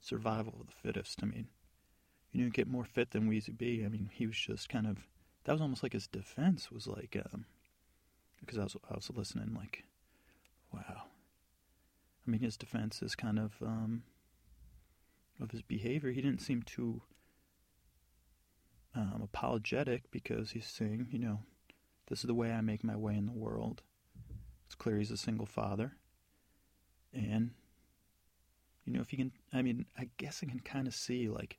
survival 0.00 0.54
of 0.60 0.66
the 0.66 0.72
fittest. 0.72 1.20
I 1.22 1.26
mean, 1.26 1.46
you 2.30 2.42
didn't 2.42 2.54
get 2.54 2.68
more 2.68 2.84
fit 2.84 3.10
than 3.10 3.30
Weezy 3.30 3.56
B. 3.56 3.82
I 3.84 3.88
mean, 3.88 4.10
he 4.12 4.26
was 4.26 4.36
just 4.36 4.68
kind 4.68 4.86
of, 4.86 5.06
that 5.44 5.52
was 5.52 5.60
almost 5.60 5.82
like 5.82 5.92
his 5.92 6.06
defense 6.06 6.70
was 6.70 6.86
like, 6.86 7.16
um, 7.32 7.44
because 8.40 8.58
I 8.58 8.64
was, 8.64 8.76
I 8.90 8.94
was 8.94 9.10
listening, 9.14 9.54
like, 9.54 9.84
wow. 10.72 11.02
I 12.26 12.30
mean, 12.30 12.40
his 12.40 12.56
defense 12.56 13.02
is 13.02 13.14
kind 13.14 13.38
of, 13.38 13.52
um, 13.62 14.02
of 15.40 15.50
his 15.50 15.62
behavior. 15.62 16.10
He 16.10 16.22
didn't 16.22 16.40
seem 16.42 16.62
too 16.62 17.02
um, 18.94 19.20
apologetic 19.22 20.10
because 20.10 20.50
he's 20.50 20.66
saying, 20.66 21.08
you 21.10 21.18
know, 21.18 21.40
this 22.08 22.20
is 22.20 22.26
the 22.26 22.34
way 22.34 22.52
I 22.52 22.60
make 22.60 22.84
my 22.84 22.96
way 22.96 23.14
in 23.14 23.26
the 23.26 23.32
world. 23.32 23.82
It's 24.66 24.74
clear 24.74 24.98
he's 24.98 25.10
a 25.10 25.16
single 25.16 25.46
father. 25.46 25.96
And, 27.12 27.50
you 28.84 28.92
know, 28.92 29.00
if 29.00 29.12
you 29.12 29.18
can, 29.18 29.32
I 29.52 29.62
mean, 29.62 29.86
I 29.98 30.08
guess 30.16 30.42
I 30.42 30.50
can 30.50 30.60
kind 30.60 30.86
of 30.86 30.94
see, 30.94 31.28
like, 31.28 31.58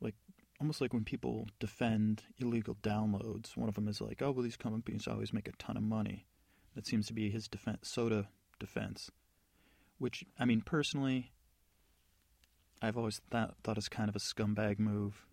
like, 0.00 0.14
almost 0.60 0.80
like 0.80 0.92
when 0.92 1.04
people 1.04 1.48
defend 1.58 2.22
illegal 2.38 2.76
downloads, 2.82 3.56
one 3.56 3.68
of 3.68 3.74
them 3.74 3.88
is 3.88 4.00
like, 4.00 4.22
oh, 4.22 4.30
well, 4.30 4.42
these 4.42 4.56
companies 4.56 5.08
always 5.08 5.32
make 5.32 5.48
a 5.48 5.52
ton 5.52 5.76
of 5.76 5.82
money. 5.82 6.26
That 6.74 6.86
seems 6.86 7.06
to 7.06 7.12
be 7.12 7.30
his 7.30 7.48
defense, 7.48 7.88
soda 7.88 8.28
defense. 8.58 9.10
Which, 9.98 10.24
I 10.38 10.44
mean, 10.44 10.60
personally, 10.60 11.32
I've 12.82 12.96
always 12.96 13.20
thought, 13.30 13.54
thought 13.62 13.78
is 13.78 13.88
kind 13.88 14.08
of 14.08 14.16
a 14.16 14.20
scumbag 14.20 14.78
move 14.78 15.24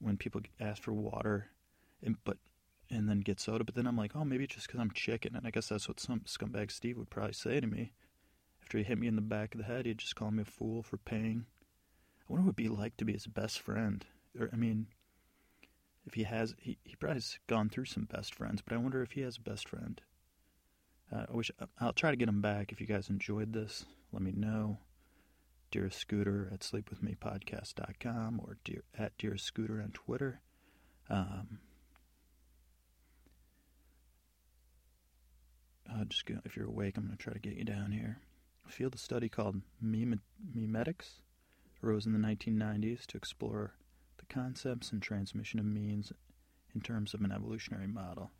when 0.00 0.16
people 0.16 0.40
ask 0.60 0.82
for 0.82 0.92
water, 0.92 1.48
and 2.02 2.16
but 2.24 2.38
and 2.90 3.08
then 3.08 3.20
get 3.20 3.40
soda. 3.40 3.64
But 3.64 3.74
then 3.74 3.86
I'm 3.86 3.96
like, 3.96 4.12
oh, 4.14 4.24
maybe 4.24 4.44
it's 4.44 4.54
just 4.54 4.66
because 4.66 4.80
I'm 4.80 4.90
chicken, 4.92 5.36
and 5.36 5.46
I 5.46 5.50
guess 5.50 5.68
that's 5.68 5.88
what 5.88 6.00
some 6.00 6.20
scumbag 6.20 6.70
Steve 6.70 6.98
would 6.98 7.10
probably 7.10 7.32
say 7.32 7.60
to 7.60 7.66
me. 7.66 7.92
After 8.62 8.78
he 8.78 8.84
hit 8.84 8.98
me 8.98 9.06
in 9.06 9.16
the 9.16 9.22
back 9.22 9.54
of 9.54 9.58
the 9.58 9.66
head, 9.66 9.86
he'd 9.86 9.98
just 9.98 10.16
call 10.16 10.30
me 10.30 10.42
a 10.42 10.44
fool 10.44 10.82
for 10.82 10.98
paying. 10.98 11.46
I 12.20 12.24
wonder 12.32 12.44
what 12.44 12.50
it'd 12.50 12.56
be 12.56 12.68
like 12.68 12.96
to 12.98 13.04
be 13.04 13.14
his 13.14 13.26
best 13.26 13.60
friend. 13.60 14.04
Or 14.38 14.50
I 14.52 14.56
mean, 14.56 14.88
if 16.06 16.14
he 16.14 16.24
has, 16.24 16.54
he 16.58 16.78
he 16.84 16.96
probably's 16.96 17.38
gone 17.46 17.68
through 17.68 17.86
some 17.86 18.04
best 18.04 18.34
friends, 18.34 18.62
but 18.62 18.74
I 18.74 18.78
wonder 18.78 19.02
if 19.02 19.12
he 19.12 19.22
has 19.22 19.36
a 19.36 19.40
best 19.48 19.68
friend. 19.68 20.00
Uh, 21.10 21.24
I 21.30 21.32
wish 21.34 21.50
I'll 21.80 21.92
try 21.92 22.10
to 22.10 22.16
get 22.16 22.28
him 22.28 22.42
back. 22.42 22.72
If 22.72 22.80
you 22.80 22.86
guys 22.86 23.08
enjoyed 23.08 23.52
this, 23.52 23.86
let 24.12 24.22
me 24.22 24.32
know. 24.32 24.78
Dear 25.70 25.90
Scooter 25.90 26.50
at 26.52 26.60
sleepwithmepodcast.com 26.60 28.40
or 28.42 28.56
dear, 28.64 28.84
at 28.98 29.16
Dear 29.18 29.36
Scooter 29.36 29.82
on 29.82 29.90
Twitter. 29.90 30.40
Um, 31.10 31.58
uh, 35.90 36.04
just 36.04 36.26
go, 36.26 36.36
if 36.44 36.56
you're 36.56 36.66
awake, 36.66 36.96
I'm 36.96 37.04
going 37.04 37.16
to 37.16 37.22
try 37.22 37.32
to 37.32 37.38
get 37.38 37.56
you 37.56 37.64
down 37.64 37.92
here. 37.92 38.20
A 38.66 38.70
field 38.70 38.94
of 38.94 39.00
study 39.00 39.28
called 39.28 39.62
memetics 39.84 41.20
arose 41.82 42.06
in 42.06 42.12
the 42.12 42.18
1990s 42.18 43.06
to 43.06 43.16
explore 43.16 43.74
the 44.18 44.26
concepts 44.26 44.90
and 44.92 45.00
transmission 45.02 45.58
of 45.58 45.66
memes 45.66 46.12
in 46.74 46.80
terms 46.80 47.14
of 47.14 47.20
an 47.22 47.32
evolutionary 47.32 47.86
model. 47.86 48.30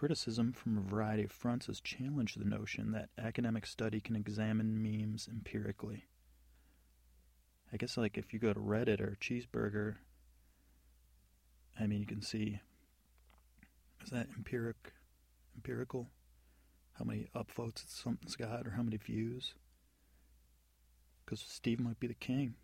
Criticism 0.00 0.54
from 0.54 0.78
a 0.78 0.80
variety 0.80 1.24
of 1.24 1.30
fronts 1.30 1.66
has 1.66 1.78
challenged 1.78 2.40
the 2.40 2.48
notion 2.48 2.92
that 2.92 3.10
academic 3.18 3.66
study 3.66 4.00
can 4.00 4.16
examine 4.16 4.82
memes 4.82 5.28
empirically. 5.30 6.06
I 7.70 7.76
guess, 7.76 7.98
like, 7.98 8.16
if 8.16 8.32
you 8.32 8.38
go 8.38 8.54
to 8.54 8.60
Reddit 8.60 9.02
or 9.02 9.18
Cheezburger, 9.20 9.96
I 11.78 11.86
mean, 11.86 12.00
you 12.00 12.06
can 12.06 12.22
see 12.22 12.60
is 14.02 14.08
that 14.08 14.28
empiric, 14.34 14.94
empirical? 15.54 16.08
How 16.94 17.04
many 17.04 17.26
upvotes 17.36 17.86
something's 17.86 18.36
got, 18.36 18.66
or 18.66 18.70
how 18.70 18.82
many 18.82 18.96
views? 18.96 19.52
Because 21.26 21.40
Steve 21.40 21.78
might 21.78 22.00
be 22.00 22.06
the 22.06 22.14
king. 22.14 22.54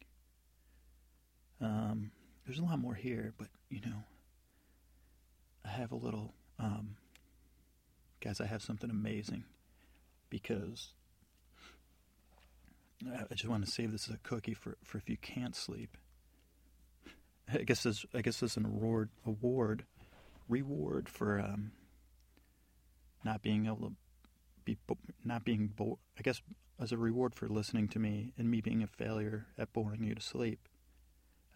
Um, 1.61 2.13
there's 2.47 2.61
a 2.61 2.65
lot 2.65 2.79
more 2.79 2.95
here, 2.95 3.35
but 3.37 3.49
you 3.69 3.83
know, 3.83 4.05
I 5.67 5.69
have 5.69 5.93
a 5.93 5.97
little 5.97 6.33
um, 6.59 6.97
guys, 8.21 8.41
I 8.41 8.47
have 8.47 8.63
something 8.63 8.91
amazing 8.91 9.45
because 10.31 10.93
I 13.05 13.35
just 13.35 13.49
want 13.49 13.65
to 13.65 13.71
save 13.71 13.93
this 13.93 14.09
as 14.09 14.15
a 14.15 14.19
cookie 14.19 14.55
for, 14.55 14.77
for 14.83 14.99
if 14.99 15.09
you 15.09 15.17
can't 15.17 15.55
sleep. 15.55 15.97
I 17.53 17.59
guess 17.59 17.85
this 17.85 18.05
I 18.13 18.23
guess 18.23 18.41
this 18.41 18.53
is 18.53 18.57
an 18.57 18.65
award 18.65 19.11
award 19.25 19.85
reward 20.49 21.09
for 21.09 21.39
um, 21.39 21.73
not 23.25 23.43
being 23.43 23.67
able 23.67 23.91
to 23.91 23.93
be 24.65 24.77
not 25.25 25.45
being 25.45 25.69
bored. 25.69 25.99
I 26.19 26.23
guess 26.23 26.43
as 26.81 26.93
a 26.93 26.99
reward 26.99 27.35
for 27.35 27.49
listening 27.49 27.89
to 27.89 27.99
me 27.99 28.33
and 28.37 28.51
me 28.51 28.61
being 28.61 28.83
a 28.83 28.87
failure 28.87 29.47
at 29.59 29.73
boring 29.73 30.03
you 30.03 30.15
to 30.15 30.21
sleep. 30.21 30.69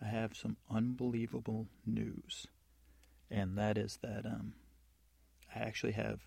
I 0.03 0.07
have 0.07 0.35
some 0.35 0.57
unbelievable 0.71 1.67
news, 1.85 2.47
and 3.31 3.59
that 3.59 3.77
is 3.77 3.99
that 4.03 4.25
um, 4.25 4.55
I 5.55 5.59
actually 5.59 5.93
have 5.93 6.21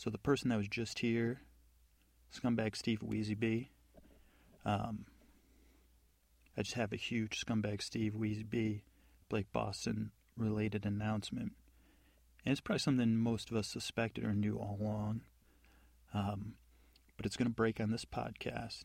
so 0.00 0.08
the 0.08 0.16
person 0.16 0.48
that 0.48 0.56
was 0.56 0.66
just 0.66 1.00
here, 1.00 1.42
scumbag 2.34 2.74
Steve 2.74 3.00
Weezy 3.00 3.38
B. 3.38 3.70
Um, 4.64 5.04
I 6.56 6.62
just 6.62 6.76
have 6.76 6.94
a 6.94 6.96
huge 6.96 7.36
scumbag 7.38 7.82
Steve 7.82 8.14
Weezy 8.14 8.48
B, 8.48 8.82
Blake 9.28 9.52
Boston 9.52 10.12
related 10.38 10.86
announcement, 10.86 11.52
and 12.46 12.52
it's 12.52 12.62
probably 12.62 12.78
something 12.78 13.14
most 13.14 13.50
of 13.50 13.58
us 13.58 13.68
suspected 13.68 14.24
or 14.24 14.32
knew 14.32 14.56
all 14.56 14.78
along. 14.80 15.20
Um, 16.14 16.54
but 17.18 17.26
it's 17.26 17.36
going 17.36 17.50
to 17.50 17.54
break 17.54 17.78
on 17.78 17.90
this 17.90 18.06
podcast, 18.06 18.84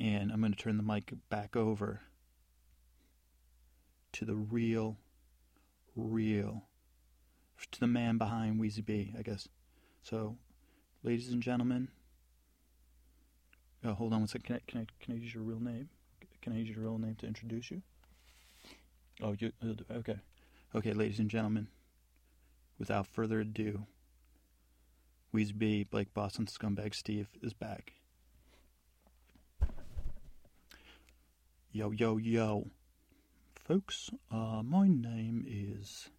and 0.00 0.32
I'm 0.32 0.40
going 0.40 0.52
to 0.52 0.58
turn 0.58 0.78
the 0.78 0.82
mic 0.82 1.12
back 1.30 1.54
over 1.54 2.00
to 4.14 4.24
the 4.24 4.34
real, 4.34 4.96
real, 5.94 6.64
to 7.70 7.78
the 7.78 7.86
man 7.86 8.18
behind 8.18 8.60
Weezy 8.60 8.84
B, 8.84 9.14
I 9.16 9.22
guess. 9.22 9.46
So, 10.02 10.36
ladies 11.04 11.30
and 11.30 11.42
gentlemen, 11.42 11.88
uh, 13.84 13.94
hold 13.94 14.12
on 14.12 14.20
one 14.20 14.28
second. 14.28 14.44
Can 14.44 14.56
I, 14.56 14.60
can 14.70 14.80
I 14.80 14.86
can 15.04 15.14
I 15.14 15.18
use 15.18 15.32
your 15.32 15.44
real 15.44 15.60
name? 15.60 15.88
Can 16.40 16.52
I 16.52 16.56
use 16.56 16.70
your 16.70 16.80
real 16.80 16.98
name 16.98 17.14
to 17.16 17.26
introduce 17.26 17.70
you? 17.70 17.82
Oh, 19.22 19.36
you 19.38 19.52
uh, 19.64 19.94
okay? 19.94 20.18
Okay, 20.74 20.92
ladies 20.92 21.20
and 21.20 21.30
gentlemen. 21.30 21.68
Without 22.78 23.06
further 23.06 23.40
ado, 23.40 23.86
Weezy 25.32 25.56
B, 25.56 25.84
Blake 25.84 26.12
Boston 26.12 26.46
Scumbag 26.46 26.94
Steve 26.94 27.28
is 27.40 27.52
back. 27.52 27.92
Yo, 31.70 31.92
yo, 31.92 32.16
yo. 32.16 32.66
Folks, 33.54 34.10
uh, 34.32 34.62
my 34.64 34.88
name 34.88 35.44
is 35.46 36.10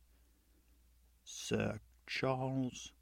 Sir 1.25 1.79
Charles 2.07 2.93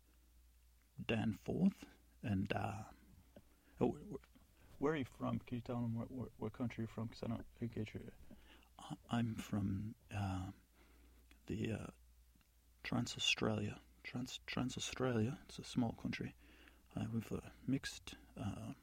Danforth, 1.08 1.86
and 2.24 2.52
uh, 2.56 2.84
oh, 3.80 3.96
where 4.80 4.94
are 4.94 4.98
you 4.98 5.06
from? 5.18 5.40
Can 5.48 5.58
you 5.58 5.62
tell 5.62 5.78
them 5.78 5.98
what, 5.98 6.12
what, 6.12 6.30
what 6.40 6.54
country 6.54 6.84
you're 6.84 6.88
from? 6.88 7.08
Because 7.08 7.24
I 7.24 7.28
don't 7.28 7.76
get 7.76 7.94
your. 7.94 8.04
I'm 9.12 9.36
from 9.36 9.94
uh, 10.16 10.52
the 11.48 11.74
uh, 11.74 11.88
Trans 12.84 13.16
Australia. 13.18 13.78
Trans 14.04 14.40
Trans 14.48 14.78
Australia. 14.78 15.38
It's 15.48 15.60
a 15.60 15.64
small 15.64 15.96
country. 16.02 16.34
I 16.96 17.02
have 17.02 17.32
uh, 17.32 17.38
mixed, 17.68 18.16
uh, 18.38 18.74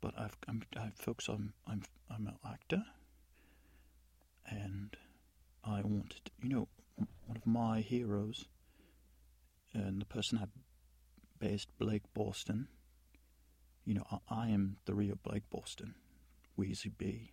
but 0.00 0.14
I've, 0.18 0.36
I'm, 0.48 0.62
I, 0.76 0.90
folks, 0.96 1.28
I'm, 1.28 1.52
I'm, 1.68 1.82
I'm 2.10 2.26
an 2.26 2.34
actor, 2.44 2.82
and 4.48 4.96
I 5.64 5.82
wanted, 5.82 6.30
you 6.42 6.48
know, 6.48 6.68
one 7.26 7.36
of 7.36 7.46
my 7.46 7.80
heroes, 7.80 8.46
and 9.76 10.00
the 10.00 10.06
person 10.06 10.38
I 10.38 10.46
based 11.38 11.68
Blake 11.78 12.02
Boston. 12.14 12.68
You 13.84 13.94
know, 13.94 14.06
I, 14.10 14.18
I 14.28 14.48
am 14.48 14.76
the 14.86 14.94
real 14.94 15.18
Blake 15.22 15.48
Boston, 15.50 15.94
Weezy 16.58 16.90
B, 16.96 17.32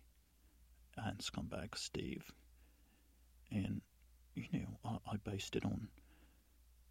and 0.96 1.18
Scumbag 1.18 1.76
Steve, 1.76 2.30
and 3.50 3.80
you 4.34 4.44
know, 4.52 4.78
I, 4.84 5.12
I 5.12 5.16
based 5.24 5.56
it 5.56 5.64
on 5.64 5.88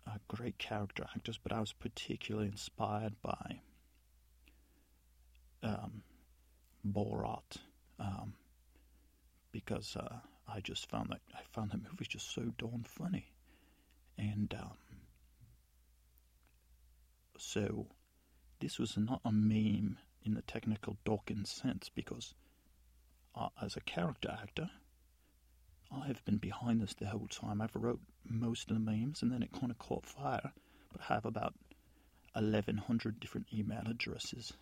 uh, 0.07 0.17
great 0.27 0.57
character 0.57 1.05
actors, 1.15 1.39
but 1.41 1.53
I 1.53 1.59
was 1.59 1.71
particularly 1.71 2.47
inspired 2.47 3.13
by 3.21 3.59
um, 5.61 6.01
Borat 6.85 7.57
um, 7.99 8.33
because 9.51 9.95
uh, 9.95 10.17
I 10.47 10.59
just 10.59 10.89
found 10.89 11.09
that 11.11 11.21
I 11.33 11.41
found 11.51 11.71
that 11.71 11.83
movie 11.83 12.05
just 12.07 12.33
so 12.33 12.41
darn 12.57 12.85
funny, 12.85 13.31
and 14.17 14.53
um, 14.59 14.77
so 17.43 17.87
this 18.59 18.79
was 18.79 18.97
not 18.97 19.21
a 19.25 19.31
meme 19.31 19.97
in 20.23 20.33
the 20.33 20.41
technical 20.43 20.97
Dawkins 21.03 21.51
sense 21.51 21.89
because 21.89 22.33
uh, 23.35 23.49
as 23.61 23.75
a 23.75 23.81
character 23.81 24.35
actor, 24.41 24.69
I 25.91 26.07
have 26.07 26.23
been 26.25 26.37
behind 26.37 26.81
this 26.81 26.93
the 26.93 27.07
whole 27.07 27.27
time. 27.27 27.61
I've 27.61 27.75
wrote 27.75 27.99
most 28.25 28.71
of 28.71 28.75
the 28.75 28.91
memes 28.91 29.21
and 29.21 29.31
then 29.31 29.43
it 29.43 29.51
kind 29.51 29.71
of 29.71 29.77
caught 29.77 30.05
fire, 30.05 30.53
but 30.91 31.01
I 31.01 31.13
have 31.13 31.25
about 31.25 31.53
1100 32.33 33.19
different 33.19 33.47
email 33.53 33.83
addresses. 33.85 34.53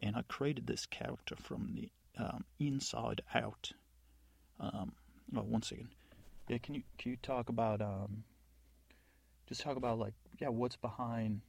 And 0.00 0.16
I 0.16 0.22
created 0.22 0.66
this 0.66 0.86
character 0.86 1.36
from 1.36 1.74
the 1.74 1.90
um, 2.16 2.44
inside 2.58 3.22
out. 3.34 3.72
Um, 4.60 4.92
oh, 5.36 5.42
one 5.42 5.62
second. 5.62 5.88
Yeah, 6.48 6.58
can 6.58 6.74
you 6.74 6.82
can 6.98 7.12
you 7.12 7.16
talk 7.22 7.48
about 7.48 7.80
um, 7.80 8.24
just 9.48 9.62
talk 9.62 9.76
about 9.76 9.98
like 9.98 10.12
yeah, 10.38 10.48
what's 10.48 10.76
behind 10.76 11.40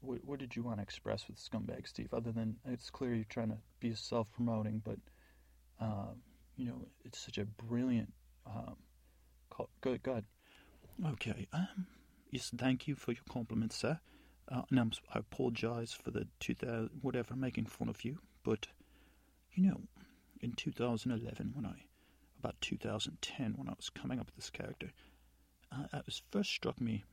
what, 0.00 0.24
what 0.24 0.38
did 0.38 0.56
you 0.56 0.62
want 0.62 0.78
to 0.78 0.82
express 0.82 1.26
with 1.28 1.38
Scumbag 1.38 1.86
Steve? 1.86 2.12
Other 2.12 2.32
than 2.32 2.56
it's 2.64 2.90
clear 2.90 3.14
you're 3.14 3.24
trying 3.24 3.50
to 3.50 3.58
be 3.80 3.94
self-promoting, 3.94 4.82
but 4.84 4.98
uh, 5.80 6.12
you 6.56 6.66
know 6.66 6.86
it's 7.04 7.18
such 7.18 7.38
a 7.38 7.44
brilliant. 7.44 8.12
Um, 8.46 8.76
call, 9.50 9.70
good, 9.80 10.02
good. 10.02 10.24
Okay. 11.12 11.46
Um, 11.52 11.86
yes, 12.30 12.50
thank 12.56 12.86
you 12.86 12.94
for 12.94 13.12
your 13.12 13.24
compliments, 13.28 13.76
sir. 13.76 13.98
Uh, 14.48 14.62
and 14.70 14.78
I'm, 14.78 14.92
I 15.12 15.20
apologize 15.20 15.92
for 15.92 16.10
the 16.10 16.26
2000 16.40 16.90
whatever 17.00 17.34
making 17.34 17.66
fun 17.66 17.88
of 17.88 18.04
you, 18.04 18.18
but 18.44 18.66
you 19.52 19.62
know, 19.62 19.80
in 20.40 20.52
2011 20.52 21.52
when 21.54 21.64
I 21.64 21.86
about 22.38 22.60
2010 22.60 23.54
when 23.56 23.68
I 23.68 23.72
was 23.72 23.88
coming 23.88 24.20
up 24.20 24.26
with 24.26 24.36
this 24.36 24.50
character, 24.50 24.90
uh, 25.72 25.84
it 25.94 26.04
was 26.06 26.22
first 26.30 26.50
struck 26.50 26.80
me 26.80 27.04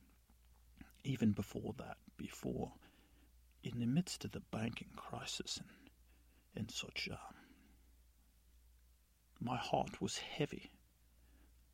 even 1.04 1.32
before 1.32 1.74
that, 1.78 1.96
before, 2.22 2.70
in 3.64 3.80
the 3.80 3.86
midst 3.86 4.24
of 4.24 4.30
the 4.30 4.42
banking 4.52 4.90
crisis 4.94 5.60
and, 6.56 6.70
such, 6.70 7.08
my 9.40 9.56
heart 9.56 10.00
was 10.00 10.18
heavy 10.18 10.70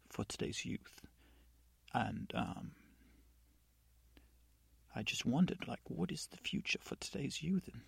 for 0.08 0.24
today's 0.24 0.64
youth. 0.64 1.02
And 1.92 2.32
um, 2.34 2.70
I 4.96 5.02
just 5.02 5.26
wondered, 5.26 5.68
like, 5.68 5.80
what 5.84 6.10
is 6.10 6.28
the 6.30 6.38
future 6.38 6.78
for 6.82 6.96
today's 6.96 7.42
youth? 7.42 7.68
And, 7.72 7.82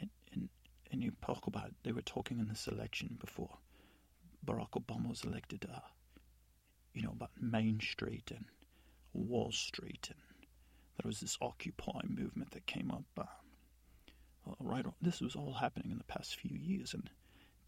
and, 0.00 0.10
and, 0.32 0.48
and 0.92 1.02
you 1.02 1.12
talk 1.24 1.46
about, 1.46 1.72
they 1.84 1.92
were 1.92 2.02
talking 2.02 2.38
in 2.38 2.48
this 2.48 2.68
election 2.68 3.16
before 3.18 3.56
Barack 4.44 4.72
Obama 4.72 5.08
was 5.08 5.24
elected, 5.24 5.66
uh, 5.72 5.80
you 6.92 7.02
know, 7.02 7.12
about 7.12 7.30
Main 7.40 7.80
Street 7.80 8.30
and 8.34 8.44
Wall 9.14 9.52
Street 9.52 10.08
and 10.10 10.18
there 10.98 11.08
was 11.08 11.20
this 11.20 11.38
Occupy 11.40 12.00
movement 12.08 12.50
that 12.50 12.66
came 12.66 12.90
up. 12.90 13.04
Uh, 13.16 14.52
right, 14.58 14.84
this 15.00 15.20
was 15.20 15.36
all 15.36 15.52
happening 15.52 15.92
in 15.92 15.98
the 15.98 16.04
past 16.04 16.36
few 16.40 16.56
years, 16.56 16.92
and 16.92 17.08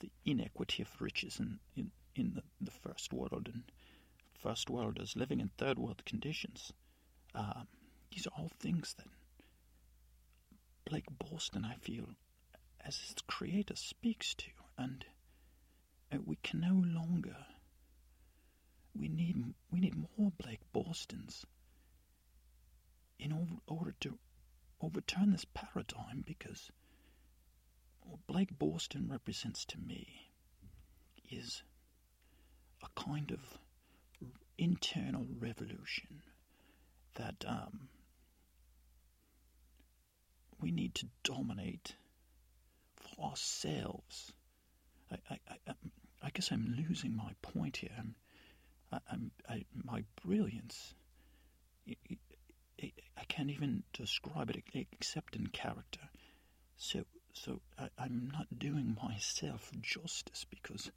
the 0.00 0.10
inequity 0.24 0.82
of 0.82 1.00
riches 1.00 1.38
in 1.38 1.60
in, 1.76 1.92
in 2.16 2.34
the, 2.34 2.42
the 2.60 2.72
first 2.72 3.12
world 3.12 3.48
and 3.52 3.62
first 4.42 4.68
worlders 4.68 5.14
living 5.16 5.40
in 5.40 5.50
third 5.56 5.78
world 5.78 6.04
conditions. 6.04 6.72
Um, 7.34 7.68
these 8.10 8.26
are 8.26 8.32
all 8.36 8.50
things 8.58 8.94
that 8.98 9.06
Blake 10.84 11.06
Boston, 11.18 11.64
I 11.64 11.74
feel, 11.74 12.08
as 12.84 12.98
its 13.12 13.22
creator, 13.28 13.76
speaks 13.76 14.34
to, 14.34 14.50
and 14.76 15.04
uh, 16.12 16.18
we 16.24 16.36
can 16.42 16.60
no 16.60 16.82
longer. 16.84 17.36
We 18.92 19.06
need 19.08 19.54
we 19.70 19.78
need 19.78 19.94
more 20.18 20.32
Blake 20.36 20.72
Bostons 20.72 21.46
in 23.20 23.60
order 23.66 23.94
to 24.00 24.18
overturn 24.80 25.30
this 25.30 25.44
paradigm 25.54 26.24
because 26.26 26.70
what 28.02 28.26
Blake 28.26 28.58
Boston 28.58 29.08
represents 29.10 29.64
to 29.66 29.78
me 29.78 30.30
is 31.30 31.62
a 32.82 33.00
kind 33.00 33.30
of 33.30 33.40
internal 34.58 35.26
revolution 35.38 36.22
that 37.14 37.44
um, 37.46 37.88
we 40.60 40.70
need 40.70 40.94
to 40.96 41.06
dominate 41.22 41.94
for 42.96 43.30
ourselves. 43.30 44.32
I, 45.10 45.16
I, 45.30 45.38
I, 45.68 45.72
I 46.22 46.30
guess 46.30 46.50
I'm 46.50 46.74
losing 46.76 47.16
my 47.16 47.32
point 47.42 47.78
here. 47.78 47.90
I'm, 47.98 48.14
I, 48.92 49.52
I, 49.54 49.64
my 49.84 50.04
brilliance 50.24 50.94
I 52.82 53.24
can't 53.24 53.50
even 53.50 53.82
describe 53.92 54.50
it 54.50 54.62
except 54.74 55.36
in 55.36 55.48
character. 55.48 56.00
So, 56.76 57.04
so 57.32 57.60
I, 57.78 57.88
I'm 57.98 58.30
not 58.32 58.58
doing 58.58 58.96
myself 59.02 59.70
justice 59.80 60.46
because 60.48 60.90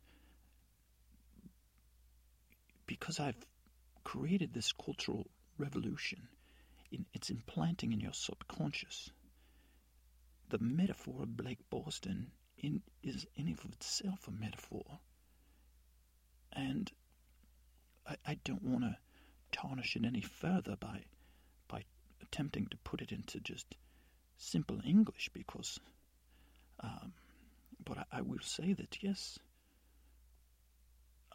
because 2.85 3.19
I've 3.19 3.45
created 4.03 4.53
this 4.53 4.71
cultural 4.73 5.27
revolution. 5.57 6.27
In, 6.91 7.05
it's 7.13 7.29
implanting 7.29 7.91
in 7.93 7.99
your 7.99 8.13
subconscious. 8.13 9.09
The 10.49 10.59
metaphor 10.59 11.23
of 11.23 11.37
Blake 11.37 11.69
Boston 11.69 12.31
in, 12.57 12.81
is 13.01 13.25
in 13.35 13.49
of 13.49 13.65
itself 13.65 14.27
a 14.27 14.31
metaphor. 14.31 14.99
And 16.51 16.91
I, 18.05 18.15
I 18.25 18.37
don't 18.43 18.63
want 18.63 18.83
to 18.83 18.97
tarnish 19.51 19.95
it 19.95 20.05
any 20.05 20.21
further 20.21 20.75
by 20.75 21.03
attempting 22.23 22.67
to 22.67 22.77
put 22.77 23.01
it 23.01 23.11
into 23.11 23.39
just 23.39 23.75
simple 24.37 24.79
English 24.83 25.29
because, 25.33 25.79
um, 26.79 27.13
but 27.85 27.97
I, 27.99 28.05
I, 28.11 28.21
will 28.21 28.41
say 28.41 28.73
that 28.73 29.03
yes, 29.03 29.37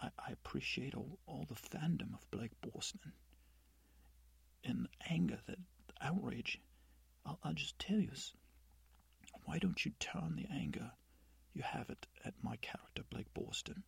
I, 0.01 0.09
I, 0.19 0.33
appreciate 0.33 0.95
all, 0.95 1.19
all 1.27 1.47
the 1.49 1.55
fandom 1.55 2.15
of 2.15 2.31
Blake 2.31 2.61
Boston 2.61 3.13
and 4.65 4.89
anger, 5.09 5.39
that 5.47 5.59
outrage. 6.01 6.61
I'll, 7.25 7.39
I'll 7.45 7.55
just 7.55 7.79
tell 7.79 7.99
you, 8.01 8.11
why 9.45 9.59
don't 9.59 9.85
you 9.85 9.93
turn 10.01 10.37
the 10.37 10.47
anger 10.53 10.91
you 11.55 11.63
have 11.63 11.91
it 11.91 12.07
at 12.25 12.35
my 12.43 12.57
character, 12.57 13.03
Blake 13.11 13.33
Boston? 13.35 13.83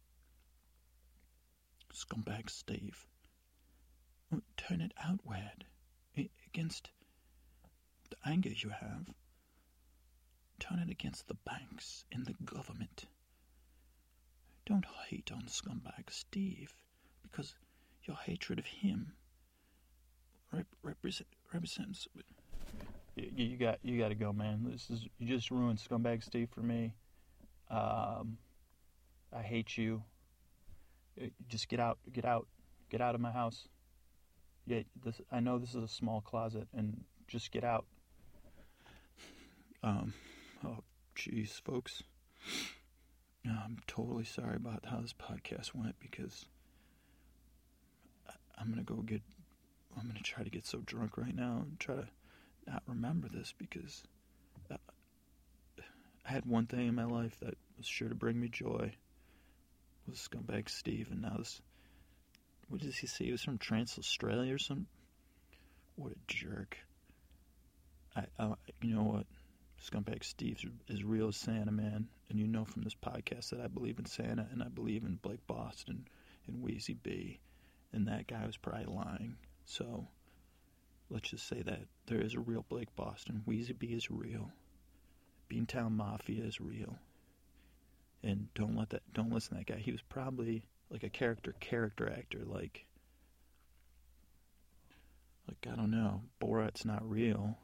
Scumbag 1.93 2.49
Steve. 2.51 3.07
Turn 4.57 4.81
it 4.81 4.93
outward 5.03 5.65
against 6.53 6.91
the 8.11 8.17
anger 8.29 8.51
you 8.51 8.71
have, 8.71 9.07
turn 10.59 10.79
it 10.79 10.91
against 10.91 11.29
the 11.29 11.37
banks 11.47 12.05
and 12.13 12.27
the 12.27 12.35
government. 12.45 13.07
Don't 14.67 14.87
hate 15.09 15.31
on 15.33 15.43
scumbag 15.43 16.11
Steve, 16.11 16.75
because 17.23 17.55
your 18.05 18.17
hatred 18.17 18.59
of 18.59 18.67
him 18.67 19.13
rep- 20.53 20.67
represent, 20.83 21.29
represents. 21.53 22.09
You, 23.17 23.31
you, 23.35 23.57
got 23.57 23.79
you 23.83 23.99
got 23.99 24.09
to 24.09 24.15
go, 24.15 24.33
man. 24.33 24.67
This 24.71 24.91
is 24.91 25.07
you 25.19 25.27
just 25.27 25.51
ruined 25.51 25.79
scumbag 25.79 26.23
Steve 26.23 26.49
for 26.53 26.61
me. 26.61 26.95
Um, 27.71 28.39
I 29.33 29.43
hate 29.43 29.77
you. 29.77 30.03
Uh, 31.21 31.27
just 31.49 31.69
get 31.69 31.81
out, 31.81 31.99
get 32.13 32.25
out, 32.25 32.47
get 32.91 33.01
out 33.01 33.15
of 33.15 33.21
my 33.21 33.31
house. 33.31 33.67
Yeah, 34.71 34.83
this, 35.05 35.21
I 35.33 35.41
know 35.41 35.59
this 35.59 35.75
is 35.75 35.83
a 35.83 35.89
small 35.89 36.21
closet, 36.21 36.69
and 36.73 37.03
just 37.27 37.51
get 37.51 37.65
out. 37.65 37.87
Um, 39.83 40.15
oh, 40.65 40.85
jeez, 41.17 41.61
folks. 41.61 42.05
I'm 43.45 43.79
totally 43.89 44.23
sorry 44.23 44.55
about 44.55 44.87
how 44.87 45.01
this 45.01 45.13
podcast 45.13 45.75
went 45.75 45.97
because 45.99 46.47
I'm 48.57 48.71
gonna 48.71 48.85
go 48.85 48.95
get. 49.03 49.23
I'm 49.99 50.07
gonna 50.07 50.21
try 50.23 50.45
to 50.45 50.51
get 50.51 50.65
so 50.65 50.79
drunk 50.87 51.19
right 51.19 51.35
now 51.35 51.65
and 51.65 51.81
try 51.81 51.97
to 51.97 52.07
not 52.69 52.85
remember 52.87 53.29
this 53.29 53.53
because 53.59 54.05
uh, 54.71 54.77
I 56.25 56.31
had 56.31 56.47
one 56.47 56.67
thing 56.67 56.87
in 56.87 56.95
my 56.95 57.07
life 57.07 57.41
that 57.41 57.55
was 57.77 57.87
sure 57.89 58.09
to 58.09 58.15
bring 58.15 58.41
me 58.41 58.49
joy. 58.49 58.93
Was 60.07 60.29
scumbag 60.31 60.69
Steve, 60.69 61.09
and 61.11 61.23
now 61.23 61.39
this. 61.39 61.61
What 62.71 62.81
does 62.81 62.97
he 62.97 63.09
say? 63.09 63.25
He 63.25 63.33
was 63.33 63.43
from 63.43 63.59
Trans 63.59 63.99
Australia 63.99 64.55
or 64.55 64.59
something. 64.59 64.87
What 65.97 66.13
a 66.13 66.17
jerk! 66.29 66.79
I, 68.15 68.25
I, 68.39 68.55
you 68.81 68.95
know 68.95 69.03
what? 69.03 69.27
Scumbag 69.83 70.23
Steve 70.23 70.65
is 70.89 71.03
real 71.03 71.29
as 71.29 71.37
Santa, 71.37 71.73
man. 71.73 72.07
And 72.29 72.39
you 72.39 72.47
know 72.47 72.65
from 72.65 72.83
this 72.83 72.95
podcast 72.95 73.51
that 73.51 73.61
I 73.61 73.67
believe 73.67 73.99
in 73.99 74.05
Santa 74.05 74.47
and 74.53 74.63
I 74.63 74.69
believe 74.69 75.03
in 75.03 75.17
Blake 75.17 75.45
Boston 75.49 76.07
and 76.47 76.63
Wheezy 76.63 76.95
B. 76.95 77.41
And 77.93 78.07
that 78.07 78.29
guy 78.29 78.47
was 78.47 78.57
probably 78.57 78.87
lying. 78.87 79.37
So 79.65 80.07
let's 81.09 81.31
just 81.31 81.49
say 81.49 81.63
that 81.63 81.81
there 82.07 82.21
is 82.21 82.35
a 82.35 82.41
real 82.41 82.65
Blake 82.69 82.95
Boston. 82.95 83.43
Wheezy 83.47 83.73
B 83.73 83.89
is 83.89 84.13
real. 84.13 84.53
Beantown 85.51 85.97
Mafia 85.97 86.45
is 86.45 86.61
real. 86.61 86.99
And 88.23 88.47
don't 88.55 88.77
let 88.77 88.91
that 88.91 89.03
don't 89.13 89.33
listen 89.33 89.57
to 89.57 89.65
that 89.65 89.75
guy. 89.75 89.81
He 89.81 89.91
was 89.91 90.03
probably 90.03 90.63
like 90.91 91.03
a 91.03 91.09
character 91.09 91.55
character 91.61 92.11
actor 92.11 92.41
like 92.45 92.85
like 95.49 95.73
I 95.73 95.77
don't 95.77 95.91
know, 95.91 96.23
Borat's 96.41 96.85
not 96.85 97.09
real. 97.09 97.59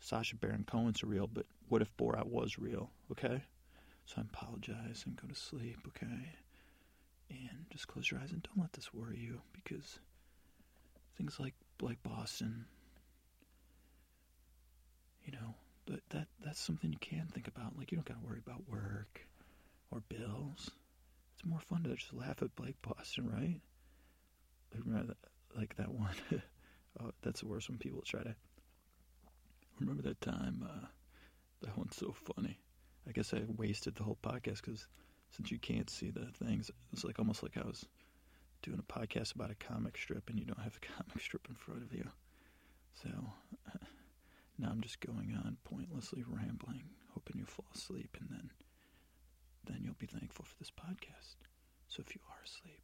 Sacha 0.00 0.36
Baron 0.36 0.64
Cohen's 0.66 1.02
real, 1.02 1.26
but 1.26 1.46
what 1.68 1.80
if 1.80 1.96
Borat 1.96 2.26
was 2.26 2.58
real? 2.58 2.90
Okay? 3.12 3.42
So 4.04 4.16
I 4.18 4.20
apologize 4.20 5.04
and 5.06 5.16
go 5.16 5.26
to 5.26 5.34
sleep, 5.34 5.78
okay? 5.88 6.28
And 7.30 7.64
just 7.70 7.88
close 7.88 8.10
your 8.10 8.20
eyes 8.20 8.32
and 8.32 8.42
don't 8.42 8.60
let 8.60 8.72
this 8.74 8.92
worry 8.92 9.18
you 9.18 9.40
because 9.54 9.98
things 11.16 11.40
like 11.40 11.54
like 11.80 12.02
Boston, 12.02 12.66
you 15.24 15.32
know, 15.32 15.54
that 15.86 16.02
that 16.10 16.28
that's 16.44 16.60
something 16.60 16.92
you 16.92 16.98
can 16.98 17.26
think 17.32 17.48
about. 17.48 17.78
Like 17.78 17.90
you 17.90 17.96
don't 17.96 18.06
gotta 18.06 18.26
worry 18.26 18.42
about 18.46 18.68
work 18.68 19.26
or 19.90 20.02
bills. 20.08 20.70
More 21.44 21.60
fun 21.60 21.82
to 21.84 21.94
just 21.94 22.14
laugh 22.14 22.42
at 22.42 22.56
Blake 22.56 22.80
Boston, 22.82 23.30
right? 23.30 23.60
Remember 24.84 25.08
that, 25.08 25.58
like 25.58 25.76
that 25.76 25.92
one. 25.92 26.14
oh, 27.00 27.10
that's 27.22 27.40
the 27.40 27.46
worst 27.46 27.68
when 27.68 27.78
people 27.78 28.02
try 28.02 28.22
to 28.22 28.34
Remember 29.80 30.02
that 30.02 30.20
time? 30.20 30.64
Uh, 30.68 30.86
that 31.62 31.76
one's 31.76 31.96
so 31.96 32.14
funny. 32.34 32.58
I 33.08 33.12
guess 33.12 33.34
I 33.34 33.42
wasted 33.56 33.96
the 33.96 34.04
whole 34.04 34.18
podcast 34.22 34.62
because 34.64 34.86
since 35.30 35.50
you 35.50 35.58
can't 35.58 35.90
see 35.90 36.10
the 36.10 36.26
things, 36.44 36.70
it's 36.92 37.04
like 37.04 37.18
almost 37.18 37.42
like 37.42 37.56
I 37.56 37.66
was 37.66 37.84
doing 38.62 38.78
a 38.78 38.92
podcast 38.92 39.34
about 39.34 39.50
a 39.50 39.54
comic 39.56 39.98
strip 39.98 40.30
and 40.30 40.38
you 40.38 40.46
don't 40.46 40.60
have 40.60 40.74
the 40.74 40.86
comic 40.96 41.20
strip 41.20 41.46
in 41.48 41.56
front 41.56 41.82
of 41.82 41.92
you. 41.92 42.08
So 43.02 43.08
now 44.58 44.68
I'm 44.70 44.80
just 44.80 45.00
going 45.00 45.36
on 45.36 45.56
pointlessly 45.64 46.22
rambling, 46.26 46.84
hoping 47.12 47.38
you 47.38 47.44
fall 47.44 47.66
asleep, 47.74 48.16
and 48.20 48.28
then 48.30 48.50
then 49.66 49.80
you'll 49.82 49.98
be 49.98 50.06
thankful 50.06 50.44
for 50.44 50.54
this 50.58 50.70
podcast. 50.70 51.36
So 51.88 52.02
if 52.06 52.14
you 52.14 52.20
are 52.30 52.42
asleep, 52.44 52.83